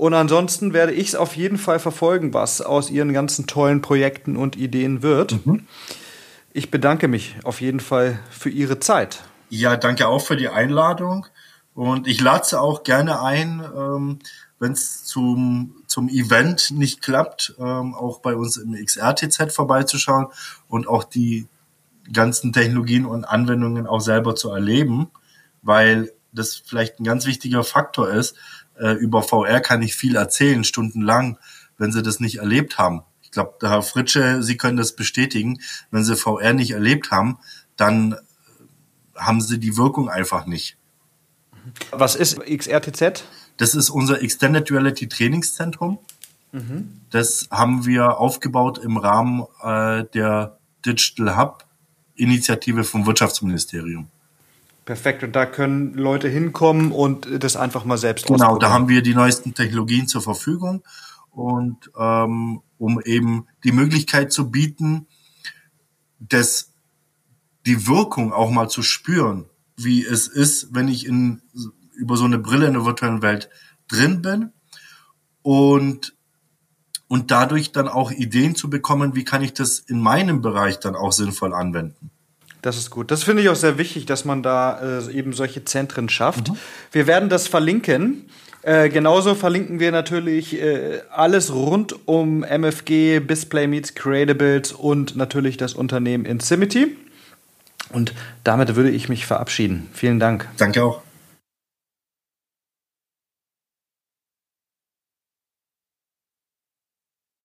Und 0.00 0.14
ansonsten 0.14 0.72
werde 0.72 0.94
ich 0.94 1.08
es 1.08 1.14
auf 1.14 1.36
jeden 1.36 1.58
Fall 1.58 1.78
verfolgen, 1.78 2.32
was 2.32 2.62
aus 2.62 2.88
ihren 2.88 3.12
ganzen 3.12 3.46
tollen 3.46 3.82
Projekten 3.82 4.34
und 4.34 4.56
Ideen 4.56 5.02
wird. 5.02 5.44
Mhm. 5.44 5.66
Ich 6.54 6.70
bedanke 6.70 7.06
mich 7.06 7.36
auf 7.44 7.60
jeden 7.60 7.80
Fall 7.80 8.18
für 8.30 8.48
Ihre 8.48 8.80
Zeit. 8.80 9.20
Ja, 9.50 9.76
danke 9.76 10.08
auch 10.08 10.22
für 10.22 10.38
die 10.38 10.48
Einladung. 10.48 11.26
Und 11.74 12.06
ich 12.06 12.18
lade 12.18 12.46
Sie 12.46 12.58
auch 12.58 12.82
gerne 12.82 13.20
ein, 13.20 13.62
ähm, 13.76 14.20
wenn 14.58 14.72
es 14.72 15.04
zum, 15.04 15.82
zum 15.86 16.08
Event 16.08 16.70
nicht 16.70 17.02
klappt, 17.02 17.56
ähm, 17.58 17.94
auch 17.94 18.20
bei 18.20 18.34
uns 18.34 18.56
im 18.56 18.72
XRTZ 18.72 19.52
vorbeizuschauen 19.52 20.28
und 20.66 20.88
auch 20.88 21.04
die 21.04 21.46
ganzen 22.10 22.54
Technologien 22.54 23.04
und 23.04 23.26
Anwendungen 23.26 23.86
auch 23.86 24.00
selber 24.00 24.34
zu 24.34 24.48
erleben, 24.48 25.10
weil 25.60 26.10
das 26.32 26.56
vielleicht 26.56 27.00
ein 27.00 27.04
ganz 27.04 27.26
wichtiger 27.26 27.64
Faktor 27.64 28.08
ist. 28.08 28.36
Äh, 28.80 28.92
über 28.92 29.22
VR 29.22 29.60
kann 29.60 29.82
ich 29.82 29.94
viel 29.94 30.16
erzählen, 30.16 30.64
stundenlang, 30.64 31.38
wenn 31.76 31.92
Sie 31.92 32.02
das 32.02 32.18
nicht 32.18 32.38
erlebt 32.38 32.78
haben. 32.78 33.02
Ich 33.22 33.30
glaube, 33.30 33.54
der 33.60 33.70
Herr 33.70 33.82
Fritsche, 33.82 34.42
Sie 34.42 34.56
können 34.56 34.76
das 34.76 34.96
bestätigen. 34.96 35.60
Wenn 35.90 36.04
Sie 36.04 36.16
VR 36.16 36.54
nicht 36.54 36.72
erlebt 36.72 37.10
haben, 37.10 37.38
dann 37.76 38.16
haben 39.14 39.40
Sie 39.40 39.58
die 39.58 39.76
Wirkung 39.76 40.08
einfach 40.08 40.46
nicht. 40.46 40.76
Was 41.90 42.16
ist 42.16 42.40
XRTZ? 42.40 43.24
Das 43.58 43.74
ist 43.74 43.90
unser 43.90 44.22
Extended 44.22 44.70
Reality 44.70 45.08
Trainingszentrum. 45.08 45.98
Mhm. 46.52 47.02
Das 47.10 47.48
haben 47.50 47.86
wir 47.86 48.18
aufgebaut 48.18 48.78
im 48.78 48.96
Rahmen 48.96 49.44
äh, 49.62 50.04
der 50.14 50.58
Digital 50.84 51.36
Hub 51.36 51.64
Initiative 52.14 52.84
vom 52.84 53.06
Wirtschaftsministerium. 53.06 54.08
Perfekt. 54.90 55.22
Und 55.22 55.36
da 55.36 55.46
können 55.46 55.94
Leute 55.94 56.28
hinkommen 56.28 56.90
und 56.90 57.44
das 57.44 57.54
einfach 57.54 57.84
mal 57.84 57.96
selbst 57.96 58.26
Genau, 58.26 58.58
da 58.58 58.70
haben 58.70 58.88
wir 58.88 59.02
die 59.02 59.14
neuesten 59.14 59.54
Technologien 59.54 60.08
zur 60.08 60.20
Verfügung 60.20 60.82
und 61.30 61.92
ähm, 61.96 62.60
um 62.76 63.00
eben 63.04 63.46
die 63.62 63.70
Möglichkeit 63.70 64.32
zu 64.32 64.50
bieten, 64.50 65.06
das, 66.18 66.72
die 67.66 67.86
Wirkung 67.86 68.32
auch 68.32 68.50
mal 68.50 68.68
zu 68.68 68.82
spüren, 68.82 69.48
wie 69.76 70.04
es 70.04 70.26
ist, 70.26 70.74
wenn 70.74 70.88
ich 70.88 71.06
in 71.06 71.40
über 71.94 72.16
so 72.16 72.24
eine 72.24 72.40
Brille 72.40 72.66
in 72.66 72.72
der 72.72 72.84
virtuellen 72.84 73.22
Welt 73.22 73.48
drin 73.86 74.22
bin 74.22 74.50
und 75.42 76.16
und 77.06 77.30
dadurch 77.30 77.70
dann 77.70 77.86
auch 77.86 78.10
Ideen 78.10 78.56
zu 78.56 78.68
bekommen, 78.68 79.14
wie 79.14 79.22
kann 79.22 79.42
ich 79.42 79.54
das 79.54 79.78
in 79.78 80.00
meinem 80.00 80.42
Bereich 80.42 80.80
dann 80.80 80.96
auch 80.96 81.12
sinnvoll 81.12 81.54
anwenden. 81.54 82.09
Das 82.62 82.76
ist 82.76 82.90
gut. 82.90 83.10
Das 83.10 83.22
finde 83.22 83.42
ich 83.42 83.48
auch 83.48 83.56
sehr 83.56 83.78
wichtig, 83.78 84.06
dass 84.06 84.24
man 84.24 84.42
da 84.42 85.00
äh, 85.00 85.12
eben 85.12 85.32
solche 85.32 85.64
Zentren 85.64 86.08
schafft. 86.08 86.48
Mhm. 86.48 86.56
Wir 86.92 87.06
werden 87.06 87.28
das 87.28 87.48
verlinken. 87.48 88.26
Äh, 88.62 88.90
genauso 88.90 89.34
verlinken 89.34 89.80
wir 89.80 89.90
natürlich 89.90 90.60
äh, 90.60 91.00
alles 91.10 91.52
rund 91.52 91.94
um 92.06 92.44
MFG, 92.44 93.20
Display 93.20 93.66
Meets 93.66 93.94
Creatables 93.94 94.72
und 94.72 95.16
natürlich 95.16 95.56
das 95.56 95.72
Unternehmen 95.74 96.26
Insimity. 96.26 96.96
Und 97.92 98.12
damit 98.44 98.76
würde 98.76 98.90
ich 98.90 99.08
mich 99.08 99.26
verabschieden. 99.26 99.88
Vielen 99.92 100.20
Dank. 100.20 100.46
Danke 100.58 100.84
auch. 100.84 101.02